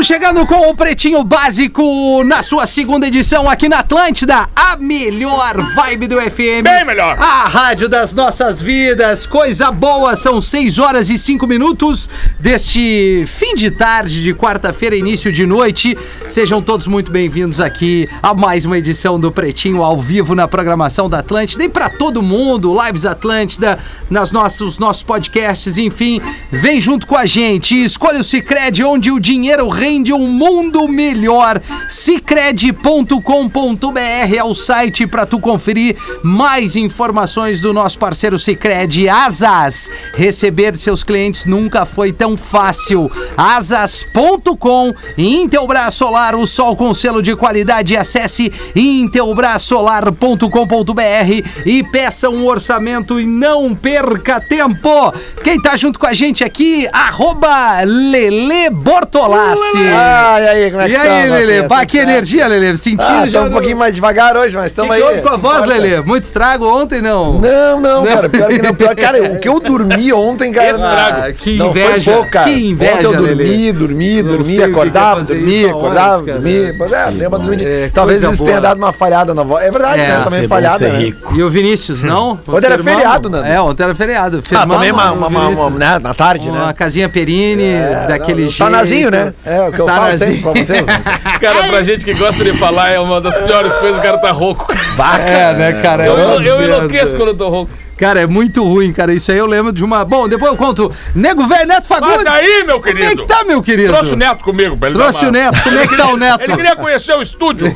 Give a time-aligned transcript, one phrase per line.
[0.00, 5.58] Estamos chegando com o Pretinho Básico na sua segunda edição aqui na Atlântida, a melhor
[5.74, 6.64] vibe do FM.
[6.64, 7.18] Bem melhor.
[7.20, 9.26] A rádio das nossas vidas.
[9.26, 12.08] Coisa boa, são 6 horas e 5 minutos
[12.38, 15.98] deste fim de tarde de quarta-feira, início de noite.
[16.30, 21.10] Sejam todos muito bem-vindos aqui a mais uma edição do Pretinho ao vivo na programação
[21.10, 27.06] da Atlântida e para todo mundo, Lives Atlântida, nas nossos nossos podcasts, enfim, vem junto
[27.06, 27.74] com a gente.
[27.84, 31.60] Escolha o Sicredi onde o dinheiro rende um mundo melhor.
[31.88, 39.90] Sicredi.com.br é o site para tu conferir mais informações do nosso parceiro Sicredi Asas.
[40.14, 43.10] Receber seus clientes nunca foi tão fácil.
[43.36, 47.96] Asas.com Intelbras Solar, o sol com selo de qualidade.
[47.96, 55.12] Acesse intelbrasolar.com.br e peça um orçamento e não perca tempo.
[55.42, 59.79] Quem tá junto com a gente aqui, arroba Lele Bortolassi.
[59.94, 61.86] Ah, e aí, como é que E aí, tamo, Lele?
[61.86, 62.76] Que energia, Lele.
[62.76, 63.38] Sentindo Ah, já.
[63.40, 65.02] tá um no- pouquinho mais devagar hoje, mas estamos aí.
[65.22, 65.66] com a voz.
[65.66, 66.00] Lele?
[66.02, 67.40] Muito estrago ontem, não?
[67.40, 68.74] Não, não, cara, pior que não.
[68.74, 70.70] Pior, cara, o que eu dormi ontem, cara.
[70.70, 71.22] Estrago.
[71.28, 72.12] Ah, que não inveja.
[72.12, 72.44] Foi pouco, cara.
[72.50, 73.72] Que inveja, Ontem eu dormi, Lele.
[73.72, 76.54] dormi, dormi, acordava, dormi, acordava, dormi.
[76.54, 77.84] É.
[77.84, 78.48] É, Talvez coisa isso boa.
[78.50, 79.64] tenha dado uma falhada na voz.
[79.64, 80.20] É verdade, É, né?
[80.24, 81.12] Também falhada, né?
[81.34, 82.38] E o Vinícius, não?
[82.46, 83.46] Ontem era feriado, Nando.
[83.46, 84.42] É, ontem era feriado.
[84.54, 86.72] Ah, também uma, uma, uma, uma- né, na tarde, Uma né?
[86.72, 88.58] casinha Perini, É, daquele não, jeito.
[88.70, 89.32] Tanazinho, né?
[89.44, 90.26] É o que eu falo Tanazinho.
[90.36, 90.86] sempre pra vocês.
[90.86, 91.02] Né?
[91.40, 94.30] Cara, pra gente que gosta de falar, é uma das piores coisas, o cara tá
[94.30, 94.72] rouco.
[94.72, 96.06] É, né, cara?
[96.06, 97.72] Eu, É eu, eu enlouqueço quando eu tô rouco.
[97.96, 99.12] Cara, é muito ruim, cara.
[99.12, 100.02] Isso aí eu lembro de uma.
[100.06, 100.90] Bom, depois eu conto.
[101.14, 102.24] Nego velho Neto Fagundes.
[102.24, 103.22] Mas aí, meu Como é querido?
[103.22, 103.92] que tá, meu querido?
[103.92, 105.62] Trouxe o Neto comigo, ele Trouxe o Neto.
[105.62, 106.42] Como é que tá o Neto?
[106.44, 107.66] Ele queria conhecer o estúdio.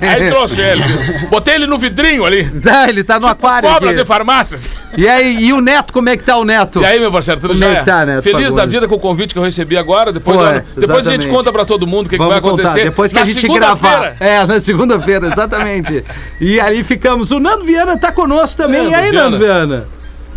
[0.00, 0.82] Aí trouxe ele.
[1.28, 2.48] Botei ele no vidrinho ali.
[2.62, 3.98] Tá, ele tá no aquário Cobra aqui.
[3.98, 4.58] de farmácia.
[4.96, 6.80] E aí, e o Neto, como é que tá o Neto?
[6.80, 8.72] E aí, meu parceiro, tudo Como é já que tá, Neto Feliz da Fagundes?
[8.72, 10.12] vida com o convite que eu recebi agora.
[10.12, 12.40] Depois, Pô, eu- é, depois a gente conta pra todo mundo o que, que vai
[12.40, 12.84] contar, acontecer.
[12.84, 14.16] depois que Na a gente gravar.
[14.18, 16.02] É, na segunda-feira, exatamente.
[16.40, 17.30] e ali ficamos.
[17.30, 18.86] O Nando Viana tá conosco também.
[18.86, 19.24] É, e aí, Viana.
[19.30, 19.88] Nando Viana?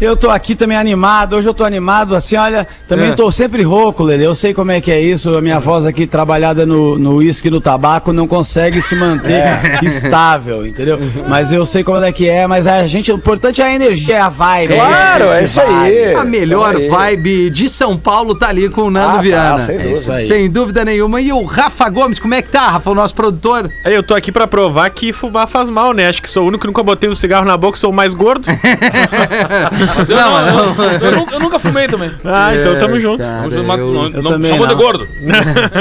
[0.01, 3.15] Eu tô aqui também animado, hoje eu tô animado, assim, olha, também É.
[3.15, 6.07] tô sempre rouco, Lele, eu sei como é que é isso, a minha voz aqui
[6.07, 9.43] trabalhada no no uísque e no tabaco não consegue se manter
[9.83, 10.97] estável, entendeu?
[11.27, 14.15] Mas eu sei como é que é, mas a gente, o importante é a energia,
[14.15, 14.73] é a vibe.
[14.75, 16.15] Claro, é isso aí.
[16.15, 16.87] A melhor aí.
[16.87, 19.65] vibe de São Paulo tá ali com o Nando Ah, tá, Viana.
[19.65, 19.93] sem É dúvida.
[19.99, 20.27] isso aí.
[20.27, 21.19] Sem dúvida nenhuma.
[21.19, 23.69] E o Rafa Gomes, como é que tá, Rafa, o nosso produtor?
[23.83, 26.07] Eu tô aqui pra provar que fumar faz mal, né?
[26.07, 28.13] Acho que sou o único que nunca botei um cigarro na boca, sou o mais
[28.13, 28.47] gordo.
[29.97, 32.11] Mas eu, não, eu- eu nunca- eu nunca fumei também.
[32.25, 33.23] Ah, então tamo junto.
[33.23, 34.81] cara, eu- não eu não chamou de não.
[34.81, 35.07] gordo.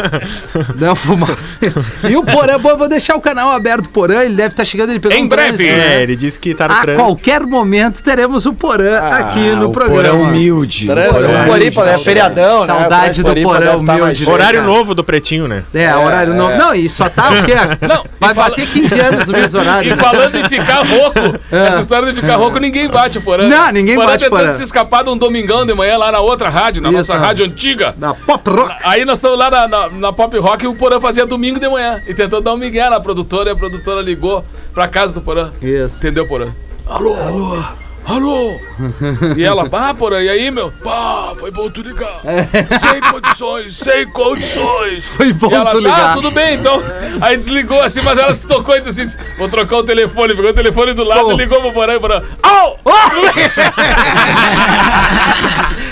[0.76, 1.36] Não, fumar.
[2.08, 4.64] e o Porã, bom, eu vou deixar o canal aberto do Porã, ele deve estar
[4.64, 5.56] chegando, ele pegou Em um breve.
[5.56, 5.96] trânsito, né?
[5.98, 7.04] É, ele disse que tá no A trânsito.
[7.04, 10.02] qualquer momento teremos o Porã aqui Ah, no o programa.
[10.10, 10.86] porão humilde.
[10.86, 11.98] Trânsito, Floripa, né?
[11.98, 12.66] Feriadão, né?
[12.66, 14.32] Saudade do deve tá humilde, né?
[14.32, 15.62] Horário novo do Pretinho, né?
[15.74, 16.56] É, horário novo.
[16.56, 17.54] Não, e só tá o quê?
[17.86, 19.92] Não, Vai bater 15 anos no mesmo horário.
[19.92, 23.44] E falando em ficar rouco, essa história de ficar rouco, ninguém bate o Porã.
[23.44, 23.48] É.
[23.48, 24.54] Não, ninguém Porã bate tentando Porã.
[24.54, 27.44] se escapar de um domingão de manhã lá na outra rádio, na Isso, nossa rádio
[27.44, 27.94] antiga.
[27.96, 28.74] Da Pop Rock.
[28.84, 31.68] Aí nós estamos lá na, na- na Pop Rock e o Porã fazia domingo de
[31.68, 32.02] manhã.
[32.06, 34.44] E tentou dar um migué na produtora e a produtora ligou
[34.74, 35.50] pra casa do Porã.
[35.62, 35.98] Isso.
[35.98, 36.48] Entendeu, Porã?
[36.86, 37.62] Alô, alô,
[38.08, 38.58] alô.
[39.36, 40.72] e ela, pá, Porã, e aí, meu?
[40.82, 42.20] Pá, foi bom tu ligar.
[42.78, 45.04] Sem condições, sem condições.
[45.04, 46.14] Foi bom e ela, tu tá, ligar.
[46.14, 46.82] tudo bem, então.
[47.20, 50.34] Aí desligou assim, mas ela se tocou e disse assim: vou trocar o telefone.
[50.34, 51.32] Pegou o telefone do lado Pô.
[51.32, 52.22] e ligou pro Porã e o Porã.
[52.42, 52.78] Au!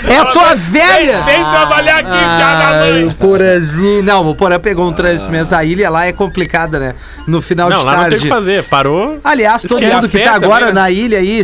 [0.09, 1.21] É a tua velha!
[1.23, 4.01] Vem trabalhar aqui, filha da mãe.
[4.03, 5.55] Não, o Porã pegou um trânsito mesmo.
[5.55, 6.95] A ilha lá é complicada, né?
[7.27, 8.23] No final Não, de lá não tem o tarde.
[8.23, 8.63] que fazer.
[8.63, 9.19] Parou.
[9.23, 10.71] Aliás, todo mundo que tá agora né?
[10.71, 11.43] na ilha aí,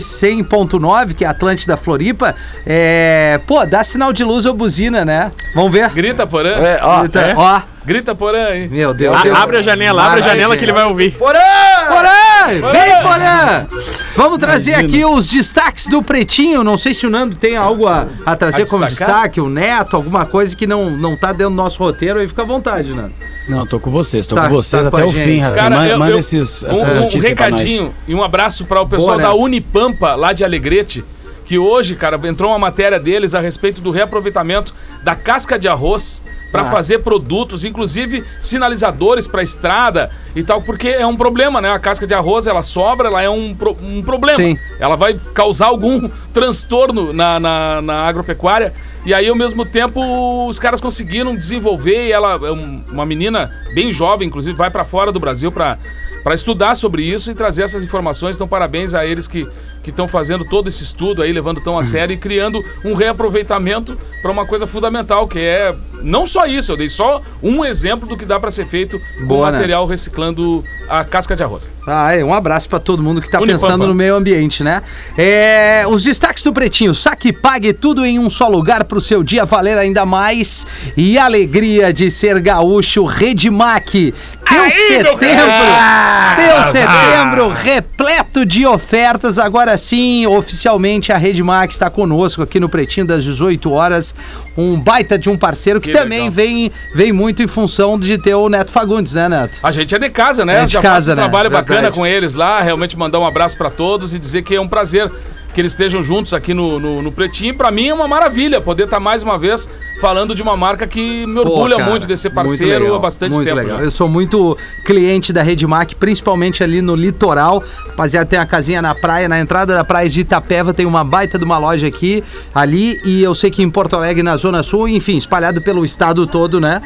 [0.68, 2.36] 100.9, que é Atlântida Floripa,
[2.66, 3.40] é.
[3.48, 5.32] Pô, dá sinal de luz ou buzina, né?
[5.56, 5.90] Vamos ver?
[5.90, 6.50] Grita, Porã.
[6.52, 7.20] É, ó, Grita.
[7.20, 7.34] é?
[7.36, 8.68] Ó, Grita, Porã aí.
[8.70, 9.18] meu Deus.
[9.18, 9.38] A- Deus.
[9.38, 11.12] abre a janela, abre a janela que ele vai ouvir.
[11.18, 11.40] Porã!
[11.88, 12.72] Porã!
[12.72, 13.68] Vem, Porã!
[14.16, 16.64] Vamos trazer aqui os destaques do Pretinho.
[16.64, 19.96] Não sei se o Nando tem algo a, a trazer A como destaque, o Neto,
[19.96, 23.14] alguma coisa que não, não tá dentro do nosso roteiro, aí fica à vontade, Nando.
[23.48, 25.26] Não, tô com vocês, tô Tá, com vocês tá com até a o gente.
[25.26, 25.56] fim, Rafa.
[25.56, 27.30] Cara, Ma- eu, Manda eu- esses, um, essas um notícias nós.
[27.30, 29.34] recadinho e um abraço para o pessoal Boa, da.
[29.36, 31.04] Unipampa, lá de Alegrete,
[31.46, 34.74] que hoje, cara, entrou uma matéria deles a respeito do reaproveitamento
[35.04, 36.72] da casca de arroz para Ah.
[36.72, 41.72] fazer produtos, inclusive sinalizadores para estrada e tal, porque é um problema, né?
[41.72, 44.38] A casca de arroz, ela sobra, ela é um, pro- um problema.
[44.38, 44.58] Sim.
[44.80, 48.74] Ela vai causar algum transtorno na, na, na agropecuária.
[49.06, 52.08] E aí, ao mesmo tempo, os caras conseguiram desenvolver.
[52.08, 55.78] E ela é um- uma menina bem jovem, inclusive, vai pra fora do Brasil pra
[56.24, 58.36] para estudar sobre isso e trazer essas informações.
[58.36, 59.48] Então, parabéns a eles que
[59.84, 64.00] que estão fazendo todo esse estudo aí, levando tão a sério e criando um reaproveitamento
[64.22, 68.16] para uma coisa fundamental, que é não só isso, eu dei só um exemplo do
[68.16, 69.58] que dá para ser feito com Boa, né?
[69.58, 71.70] material reciclando a casca de arroz.
[71.86, 73.66] Ah, é, um abraço pra todo mundo que tá Unipampa.
[73.66, 74.82] pensando no meio ambiente, né?
[75.18, 79.44] É, os destaques do Pretinho, saque pague tudo em um só lugar pro seu dia
[79.44, 80.66] valer ainda mais
[80.96, 84.14] e a alegria de ser gaúcho Redmac.
[84.48, 89.40] Teu Aí, setembro, teu setembro repleto de ofertas.
[89.40, 94.14] Agora sim, oficialmente a Redmac está conosco aqui no Pretinho das 18 horas.
[94.58, 96.32] Um baita de um parceiro que, Que também legal.
[96.32, 99.60] vem, vem muito em função de ter o Neto Fagundes, né, Neto?
[99.64, 100.62] A gente é de casa, né?
[100.62, 101.22] É de Já casa, faço um né?
[101.22, 101.96] trabalho bacana Verdade.
[101.96, 105.12] com eles lá, realmente mandar um abraço pra todos e dizer que é um prazer
[105.54, 107.56] que eles estejam juntos aqui no, no, no Pretinho.
[107.56, 109.70] Pra mim é uma maravilha poder estar mais uma vez
[110.02, 113.00] falando de uma marca que me Pô, orgulha cara, muito de ser parceiro legal, há
[113.00, 113.56] bastante tempo.
[113.56, 113.78] legal.
[113.78, 113.84] já.
[113.84, 117.64] Eu sou muito cliente da Redmac, principalmente ali no litoral.
[117.90, 121.38] Rapaziada, tem a casinha na praia, na entrada da praia de Itapeva, tem uma baita
[121.38, 122.24] de uma loja aqui,
[122.54, 126.26] ali, e eu sei que em Porto Alegre, na Zona Sul, enfim, espalhado pelo estado
[126.28, 126.82] todo, né?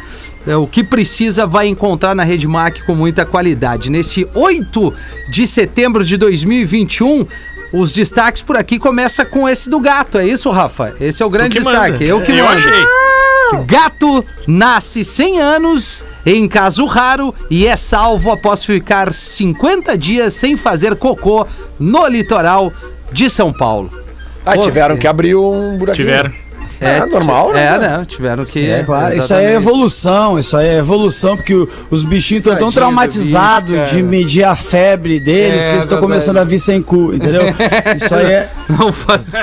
[0.46, 3.90] É, O que precisa vai encontrar na Redmac com muita qualidade.
[3.90, 4.94] Nesse 8
[5.30, 7.26] de setembro de 2021,
[7.74, 10.96] os destaques por aqui começa com esse do gato, é isso, Rafa?
[11.00, 11.80] Esse é o grande que manda.
[11.82, 12.04] destaque.
[12.08, 12.58] Eu que Eu mando.
[12.58, 12.88] achei.
[13.66, 20.58] Gato nasce 100 anos em caso raro e é salvo após ficar 50 dias sem
[20.58, 21.48] fazer cocô
[21.80, 22.74] no litoral
[23.12, 23.90] de São Paulo.
[24.46, 26.06] Ah, Pô, tiveram que abrir um buraquinho.
[26.08, 26.34] Tiveram.
[26.80, 27.66] É, normal, né?
[27.76, 28.06] É, né?
[28.08, 28.70] Tiveram que.
[28.70, 29.56] É claro, isso aí é Exatamente.
[29.68, 34.44] evolução, isso aí é evolução, porque o- os bichinhos estão tão traumatizados bicho, de medir
[34.44, 37.42] a febre deles É, que eles estão começando a vir sem cu, entendeu?
[37.96, 39.34] Isso aí é, Não faz.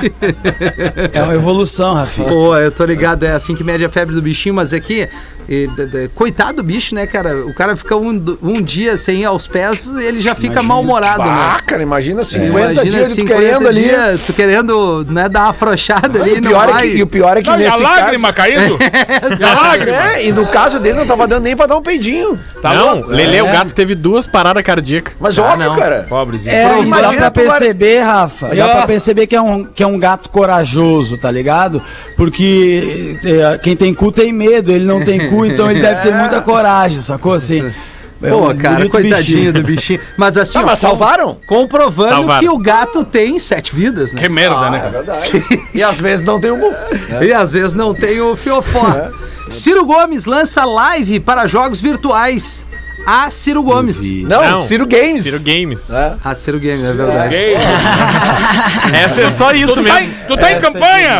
[1.12, 2.28] é uma evolução, Rafinha.
[2.28, 5.08] Pô, eu tô ligado, é assim que mede a febre do bichinho, mas é que.
[5.48, 7.44] e, de- de- coitado do bicho, né, cara?
[7.44, 11.22] O cara fica um, um dia sem ir aos pés e ele já fica mal-humorado,
[11.22, 11.28] né?
[11.30, 13.82] Ah, cara, imagina 50 Imagina dias de tu 50 querendo ali.
[13.82, 17.02] dias, tu querendo né, dar uma afrouxada ali, E o, não pior é que, e
[17.02, 18.78] o pior é que Não, e a nesse lágrima caindo?
[19.40, 19.96] e a lágrima?
[19.98, 20.08] caso...
[20.14, 22.38] É, e no caso dele não tava dando nem pra dar um peidinho.
[22.62, 23.10] Tá não, louco?
[23.10, 25.14] Lele, o gato teve duas paradas cardíacas.
[25.20, 25.76] Mas Ah, óbvio, não.
[25.76, 26.06] cara.
[26.08, 26.54] Pobrezinho.
[26.54, 28.72] É, e dá pra perceber, Rafa, dá É.
[28.72, 31.82] pra perceber que é, um, que é um gato corajoso, tá ligado?
[32.16, 36.12] Porque é, quem tem cu tem medo, ele não tem cu, então ele deve ter
[36.14, 37.72] muita coragem, sacou assim?
[38.22, 39.52] É Pô, um cara, coitadinho bichinho.
[39.52, 40.00] do bichinho.
[40.16, 41.36] Mas assim, Ah, ó, mas salvaram?
[41.46, 42.40] comprovando Salvaram.
[42.40, 44.22] que o gato tem sete vidas, né?
[44.22, 44.82] Que merda, né?
[44.86, 45.44] É verdade.
[45.74, 46.72] e às vezes não tem um gol.
[47.20, 48.88] E às vezes não tem o fiofó.
[48.88, 49.10] É.
[49.50, 52.64] Ciro Gomes lança live para jogos virtuais.
[53.06, 54.00] A Ciro Gomes.
[54.22, 54.62] Não, Não.
[54.66, 55.22] Ciro Games.
[55.22, 55.90] Ciro Games.
[55.90, 56.14] É.
[56.24, 57.34] A Ciro Games, é verdade.
[58.94, 60.08] Essa é só isso Tu tá, mesmo.
[60.10, 61.18] em, tu tá em campanha?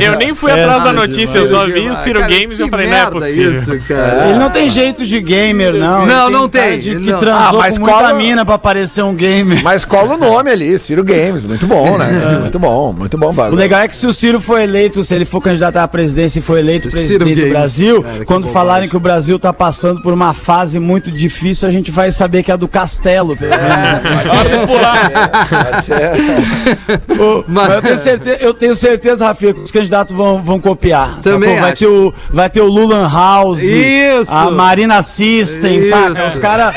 [0.00, 2.68] Eu nem fui atrás da notícia, eu só vi o Ciro Cara, Games e eu
[2.68, 3.52] falei, não é possível.
[3.52, 4.28] Isso, cara.
[4.30, 6.06] Ele não tem jeito de gamer, não.
[6.06, 7.18] Não, Ele não tem, De, ele que não.
[7.18, 9.62] transou Ah, mas com muita cola- mina pra parecer um gamer.
[9.62, 11.44] Mas cola o nome ali, Ciro Games.
[11.44, 12.08] Muito bom, né?
[12.48, 13.56] Muito bom, muito bom, O Bárbara.
[13.56, 16.42] legal é que se o Ciro for eleito, se ele for candidato à presidência e
[16.42, 17.52] for eleito Ciro presidente do Games.
[17.52, 21.70] Brasil, Cara, quando falarem que o Brasil tá passando por uma fase muito difícil, a
[21.70, 23.66] gente vai saber que é a do Castelo, pelo menos.
[23.66, 24.00] né?
[24.30, 25.10] Hora de pular.
[27.20, 30.58] Ô, Mas- Mas eu tenho certeza, eu tenho certeza, Rafinha, que os candidatos vão, vão
[30.60, 31.18] copiar.
[31.20, 31.62] Também sacou?
[31.62, 31.78] vai, acho.
[31.78, 34.32] ter o, vai ter o Lulan House, Isso.
[34.32, 35.90] a Marina System, Isso.
[35.90, 36.26] saca?
[36.26, 36.74] Os caras.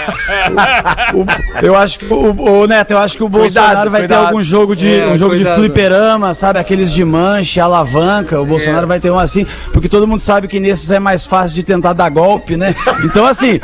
[1.62, 4.28] eu acho que o, o Neto, eu acho que o Bolsonaro vai ter cuidado.
[4.28, 5.56] algum jogo de É, um jogo cuidado.
[5.56, 6.60] de fliperama, sabe?
[6.60, 8.40] Aqueles de manche, alavanca.
[8.40, 11.56] O Bolsonaro vai ter um assim, porque todo mundo sabe que nesses é mais fácil
[11.56, 12.76] de tentar dar golpe, né?
[13.04, 13.60] Então, assim,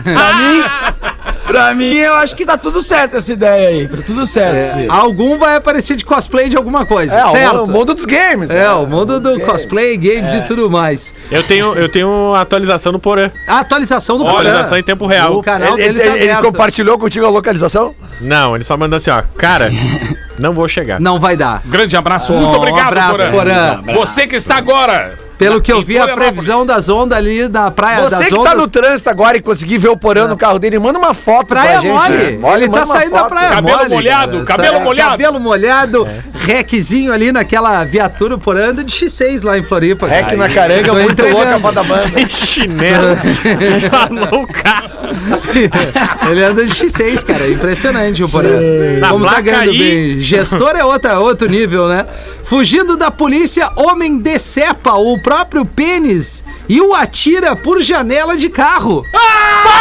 [0.00, 0.62] pra mim,
[1.46, 3.88] pra mim, eu acho que tá tudo certo essa ideia aí.
[3.88, 4.74] Tá tudo certo.
[4.74, 4.92] Ciro.
[4.92, 7.64] Algum vai aparecer de cosplay de alguma coisa, É, certo?
[7.64, 8.48] o mundo dos games.
[8.48, 8.64] né?
[8.64, 11.12] É, o mundo do cosplay, games e tudo mais.
[11.30, 13.30] Eu tenho, eu tenho atualização no Porã.
[13.46, 14.78] A atualização do Atualização Porã.
[14.80, 15.36] em tempo real.
[15.38, 17.94] O canal Ele, dele ele- tá ele compartilhou contigo a localização?
[18.20, 19.22] Não, ele só mandou assim, ó.
[19.36, 19.70] Cara,
[20.38, 21.00] não vou chegar.
[21.00, 21.62] Não vai dar.
[21.66, 22.32] Grande abraço.
[22.32, 23.82] Um Muito obrigado, abraço, Porã.
[23.82, 23.94] Porã.
[23.94, 25.18] Você que está agora.
[25.42, 28.44] Pelo que eu vi, a previsão das ondas ali da praia das Você que ondas.
[28.52, 31.46] tá no trânsito agora e conseguir ver o porão no carro dele, manda uma foto
[31.48, 31.92] Praia pra gente.
[31.92, 32.16] mole.
[32.32, 32.38] né?
[32.38, 33.88] Mole, ele tá saindo da praia Cabelo mole.
[33.90, 34.44] molhado, cara.
[34.62, 35.10] cabelo Tá- molhado.
[35.10, 36.08] Cabelo molhado,
[36.40, 40.06] requezinho ali naquela viatura por anda de X6 lá em Floripa.
[40.06, 40.36] Rec cara.
[40.36, 41.36] na caranga, muito entregando.
[41.44, 42.28] louca pra da banda.
[42.28, 43.16] Chinelo.
[43.90, 44.92] Falou o carro.
[46.30, 47.48] Ele anda de X6, cara.
[47.48, 48.48] Impressionante o Porã.
[49.00, 49.78] Na Como tá ganhando aí.
[49.78, 50.20] bem.
[50.20, 52.06] Gestor é outra, outro nível, né?
[52.44, 59.04] Fugindo da polícia, homem decepa o próprio pênis e o atira por janela de carro.
[59.14, 59.72] Ah!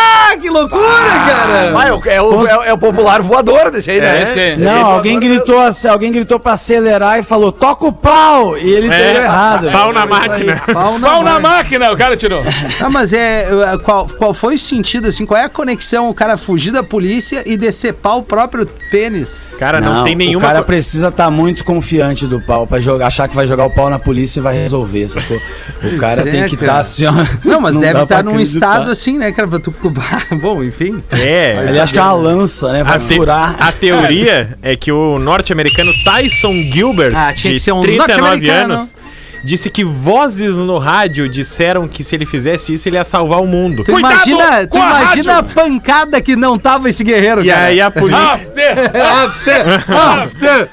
[0.42, 1.74] que loucura, cara!
[1.78, 4.20] Ah, é o, é, o, é o- é o popular voador desse aí, né?
[4.20, 4.56] É, esse é.
[4.56, 8.58] Não, alguém gritou, assim, alguém gritou pra acelerar e falou, toca o pau!
[8.58, 9.70] E ele É, entendeu errado.
[9.72, 10.64] pau na máquina.
[10.74, 12.42] Pau na Pau na máquina, o cara tirou.
[12.80, 13.48] Ah, mas é.
[13.52, 15.26] uh, Qual, qual foi o sentido, assim?
[15.26, 16.10] Qual é a conexão?
[16.10, 19.40] O cara fugir da polícia e decepar o próprio pênis?
[19.60, 20.48] Cara, não, Não, tem o nenhuma.
[20.48, 23.70] cara co- precisa estar muito confiante do pau pra jogar, achar que vai jogar o
[23.70, 25.38] pau na polícia e vai resolver, sacou?
[25.84, 27.12] O cara é, tem que estar assim, ó.
[27.44, 28.68] Não, mas deve dá estar pra num acreditar.
[28.74, 29.48] estado assim, né, cara?
[29.48, 29.74] Pra tu.
[30.42, 31.02] Bom, enfim.
[31.12, 31.66] É.
[31.68, 32.84] Ele acha que é uma lança, né?
[32.84, 33.56] Vai A, te- furar.
[33.60, 38.08] a teoria é que o norte-americano Tyson Gilbert, Ah, tinha de que ser um 39
[38.18, 38.74] norte-americano.
[38.76, 38.96] anos,
[39.44, 43.48] disse que vozes no rádio disseram que se ele fizesse isso, ele ia salvar o
[43.48, 43.84] mundo.
[43.84, 47.66] Tu Cuidado imagina, tu a imagina a, pancada que não tava esse guerreiro, E cara.
[47.66, 48.22] aí a polícia.
[48.24, 49.02] After.
[49.02, 50.70] After, after.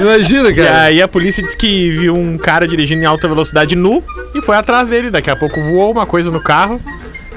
[0.00, 0.82] Imagina, E cara.
[0.82, 4.02] aí a polícia disse que viu um cara dirigindo em alta velocidade nu
[4.34, 5.10] e foi atrás dele.
[5.10, 6.80] Daqui a pouco voou uma coisa no carro.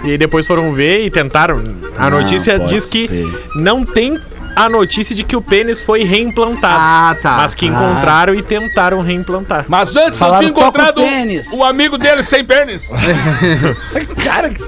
[0.03, 1.57] E depois foram ver e tentaram.
[1.95, 3.27] A Não, notícia diz que ser.
[3.55, 4.19] não tem
[4.55, 6.77] a notícia de que o pênis foi reimplantado.
[6.79, 7.37] Ah, tá.
[7.37, 9.65] Mas que encontraram e tentaram reimplantar.
[9.67, 11.51] Mas antes não Falaram, tinha toca o encontrado tênis.
[11.53, 12.81] o amigo dele sem pênis.
[14.23, 14.63] Cara, que,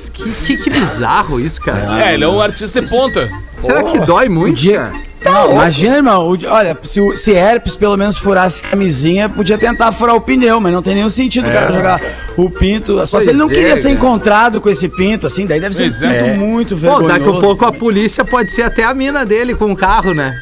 [0.46, 2.04] que, que bizarro isso, cara.
[2.04, 3.30] É, ele é um artista de ponta.
[3.58, 4.92] Será que dói muito, dia-
[5.25, 6.27] Não, imagina, irmão.
[6.30, 10.60] o- olha, se, o- se herpes pelo menos furasse camisinha, podia tentar furar o pneu,
[10.60, 12.00] mas não tem nenhum sentido o cara jogar
[12.38, 12.96] o pinto.
[13.08, 15.75] Só Pois se ele não é, queria ser encontrado com esse pinto, assim, daí deve
[15.75, 16.36] ser Pois um pinto é.
[16.36, 17.08] muito Bom, vergonhoso.
[17.08, 20.34] daqui a pouco a polícia pode ser até a mina dele com o carro, né?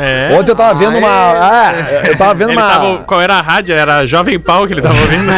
[0.00, 0.28] É.
[0.38, 1.08] Ontem eu tava vendo Ah, uma.
[1.10, 1.72] Ah,
[2.06, 2.70] eu tava vendo Ele uma.
[2.70, 3.74] tava, qual era a rádio?
[3.74, 5.32] Era Jovem Pau que ele tava ouvindo.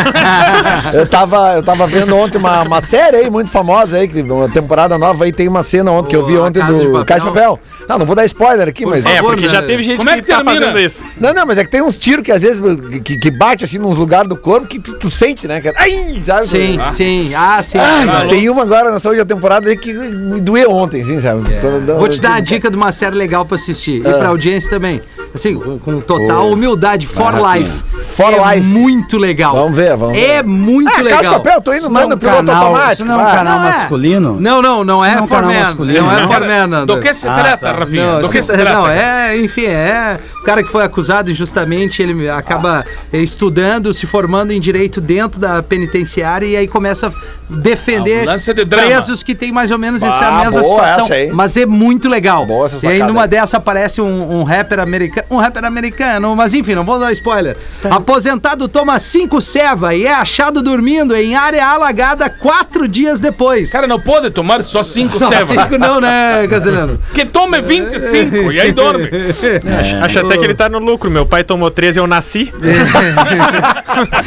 [0.92, 4.48] Eu tava, eu tava vendo ontem uma, uma série aí muito famosa aí, que uma
[4.48, 6.90] temporada nova aí tem uma cena ontem que eu vi O ontem Casa de do
[6.92, 7.04] Papel.
[7.06, 7.58] Casa de Papel.
[7.90, 9.02] Não, não vou dar spoiler aqui, Por mas.
[9.02, 9.16] favor.
[9.16, 9.66] é, porque já né?
[9.66, 10.60] teve gente Como é que tá termina?
[10.60, 11.02] fazendo isso.
[11.20, 12.62] Não, não, mas é que tem uns tiros que às vezes
[13.02, 15.60] que, que bate assim nos lugares do corpo que tu, tu sente, né?
[15.60, 15.74] cara?
[15.78, 15.90] Ai,
[16.24, 16.46] sabe?
[16.46, 16.88] Sim, Ah.
[16.90, 17.32] sim.
[17.34, 17.78] Ah, sim.
[17.78, 21.42] Ai, Tá tem uma agora nessa última temporada aí que me doeu ontem, assim, sabe?
[21.60, 24.02] Quando dá- Vou te dar uma dica de uma série legal pra assistir.
[24.06, 24.10] Ah.
[24.10, 25.02] E pra audiência também.
[25.34, 27.06] Assim, com, com total humildade.
[27.08, 27.82] For Life.
[28.16, 28.66] For é Life.
[28.66, 29.54] muito legal.
[29.54, 30.20] Vamos ver, vamos ver.
[30.30, 31.34] É muito Ah, Casa de legal.
[31.34, 32.92] Papel, tô indo Isso não é manda piloto canal, automático.
[32.92, 33.72] isso não é um canal Não é.
[33.72, 34.36] masculino?
[34.40, 35.60] Não, não, não Isso é não é um For canal Man.
[35.60, 36.28] masculino, Não é não?
[36.32, 36.94] For Man, Nando.
[36.94, 38.12] Do que se trata, Rafinha?
[38.14, 38.92] Não, Do que se não, trata?
[38.92, 40.18] é, enfim, é.
[40.40, 45.38] O cara que foi acusado injustamente, ele acaba eh, estudando, se formando em direito dentro
[45.40, 47.12] da penitenciária e aí começa a
[47.48, 51.14] defender Ah, um de presos que tem mais ou menos essa Ah, mesma boa situação.
[51.16, 51.34] essa.
[51.34, 52.46] Mas é muito legal.
[52.46, 55.26] Boa essa e aí sacada numa dessa aparece um, um rapper americano.
[55.30, 57.56] Um rapper americano, mas enfim, não vou dar spoiler.
[57.90, 63.70] Aposentado toma cinco ceva e é achado dormindo em área alagada quatro dias depois.
[63.70, 65.46] Cara, não pode tomar só cinco Só ceva.
[65.46, 66.98] cinco não, né, Castelhano?
[67.14, 69.08] Que tome 25 e aí dorme.
[70.02, 71.10] Acho até que ele tá no lucro.
[71.10, 72.52] Meu pai tomou 13 eu nasci.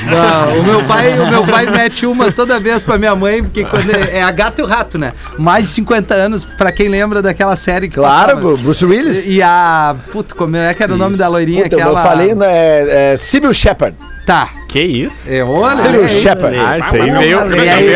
[0.10, 3.64] Não, o meu pai, o meu pai mete uma toda vez pra minha mãe, porque
[3.66, 5.14] quando é, é a gato e o rato, né?
[5.38, 8.58] Mais de 50 anos, pra quem lembra daquela série que Claro, passava.
[8.58, 9.26] Bruce Willis.
[9.28, 9.96] E a.
[10.12, 11.64] Puta, como é que era o nome da loirinha?
[11.64, 12.00] Puta, aquela...
[12.00, 13.96] Eu falei, né, é, é Sybil Shepherd.
[14.26, 14.50] Tá.
[14.74, 15.32] Que isso?
[15.32, 16.00] É, olha.
[16.00, 16.10] Aí.
[16.10, 16.58] Shepard.
[16.58, 17.46] Ah, isso aí veio, a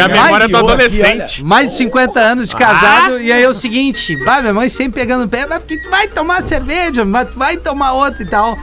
[0.08, 1.44] memória vai, do adolescente.
[1.44, 5.02] Mais de 50 anos de casado, e aí é o seguinte, vai, minha mãe sempre
[5.02, 8.28] pegando o pé, mas porque tu vai tomar cerveja, mas tu vai tomar outra e
[8.28, 8.56] tal.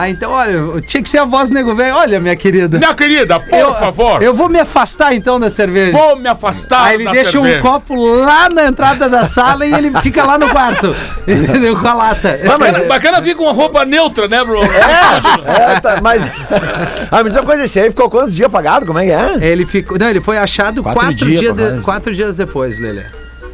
[0.00, 1.96] Ah, então, olha, tinha que ser a voz do nego velho.
[1.96, 2.78] Olha, minha querida.
[2.78, 4.22] Minha querida, por eu, favor.
[4.22, 5.90] Eu vou me afastar então da cerveja.
[5.90, 7.58] Vou me afastar Aí ele da deixa cerveja.
[7.58, 10.94] um copo lá na entrada da sala e ele fica lá no quarto.
[11.26, 11.76] Entendeu?
[11.76, 12.38] Com a lata.
[12.46, 14.62] Bacana, bacana vir com uma roupa neutra, né, bro?
[14.62, 16.22] É, tá, mas.
[17.10, 18.86] ah, me diz uma coisa, esse aí ficou quantos dias apagado?
[18.86, 19.48] Como é que é?
[19.48, 19.98] Ele ficou.
[19.98, 23.04] Não, ele foi achado Quatro quatro, dias, dias, de- quatro dias depois, Lele.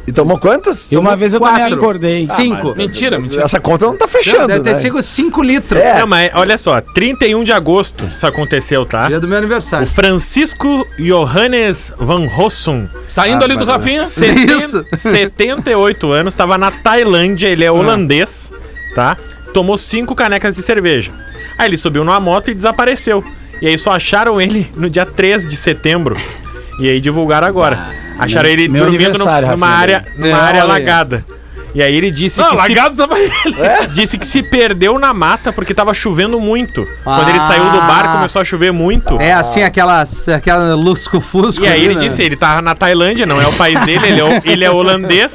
[0.07, 0.91] E tomou quantas?
[0.91, 1.77] E uma vez eu também Quatro.
[1.77, 2.27] acordei.
[2.27, 2.75] Cinco.
[2.75, 3.43] Mentira, mentira.
[3.43, 4.47] Essa conta não tá Não, fechando.
[4.47, 4.75] deve ter né?
[4.75, 5.81] sido cinco litros.
[5.81, 5.99] É.
[5.99, 9.07] Não, mas olha só, 31 de agosto isso aconteceu, tá?
[9.07, 9.87] Dia do meu O aniversário.
[9.87, 14.03] Francisco Johannes Van Rossum, Saindo ali do Rafinha.
[14.03, 14.85] Isso.
[14.95, 18.51] 78 anos, estava na Tailândia, ele é holandês,
[18.93, 19.17] tá?
[19.53, 21.11] Tomou cinco canecas de cerveja.
[21.57, 23.23] Aí ele subiu numa moto e desapareceu.
[23.61, 26.15] E aí só acharam ele no dia 3 de setembro.
[26.79, 28.04] E aí divulgaram agora.
[28.19, 30.81] Acharam ele meu dormindo numa Rafinha, área, numa É, área olha aí.
[30.81, 31.25] alagada.
[31.73, 33.31] E aí ele disse Não, que se tava ele.
[33.93, 36.87] Disse que se perdeu na mata porque tava chovendo muito.
[37.03, 37.41] Quando ele Ah.
[37.41, 39.19] saiu do bar, começou a chover muito.
[39.19, 41.65] É assim, aquelas, aquela lusco-fusco.
[41.65, 41.99] E aí ali, ele né?
[41.99, 44.71] disse, ele tava na Tailândia, não é o país dele, ele é, o- ele é
[44.71, 45.33] holandês.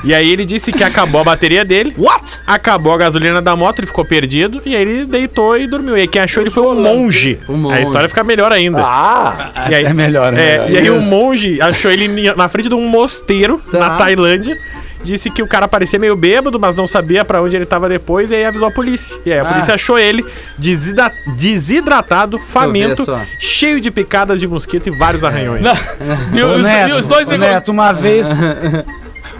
[0.10, 2.38] E aí ele disse que acabou a bateria dele, What?
[2.46, 5.96] acabou a gasolina da moto, ele ficou perdido, e aí ele deitou e dormiu.
[5.96, 7.38] E aí quem achou ele foi um monge.
[7.48, 7.78] Um monge.
[7.78, 8.82] A história fica melhor ainda.
[8.82, 9.66] Ah!
[9.68, 10.66] E aí, É melhor, é é.
[10.70, 13.78] E aí o monge achou ele na frente de um mosteiro Tá.
[13.78, 14.56] na Tailândia.
[15.02, 18.30] disse que o cara parecia meio bêbado, mas não sabia pra onde ele tava depois,
[18.30, 19.16] e aí avisou a polícia.
[19.24, 19.46] E aí a Ah.
[19.46, 20.22] polícia achou ele
[20.58, 23.04] desida- desidratado, faminto,
[23.38, 25.62] cheio de picadas de mosquito e vários arranhões.
[25.62, 25.72] Não.
[26.38, 28.28] E, os, Neto, e os dois nego- Neto, uma vez.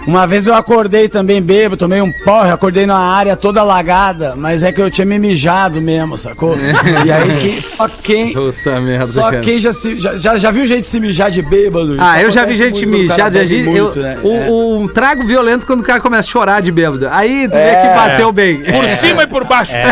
[0.07, 4.63] Uma vez eu acordei também bêbado, tomei um porre, acordei numa área toda alagada, mas
[4.63, 6.57] é que eu tinha me mijado mesmo, sacou?
[7.07, 8.33] E aí quem- só quem.
[8.33, 9.41] Puta merda, Só cara.
[9.41, 11.97] quem já, se, já, já, já viu gente se mijar de bêbado?
[12.01, 14.19] Ah, eu já vi gente mijar de eu- muito, né?
[14.23, 14.51] o, É.
[14.51, 17.07] um trago violento quando o cara começa a chorar de bêbado.
[17.11, 18.63] Aí tu vê que bateu bem.
[18.63, 19.73] Por cima e por baixo.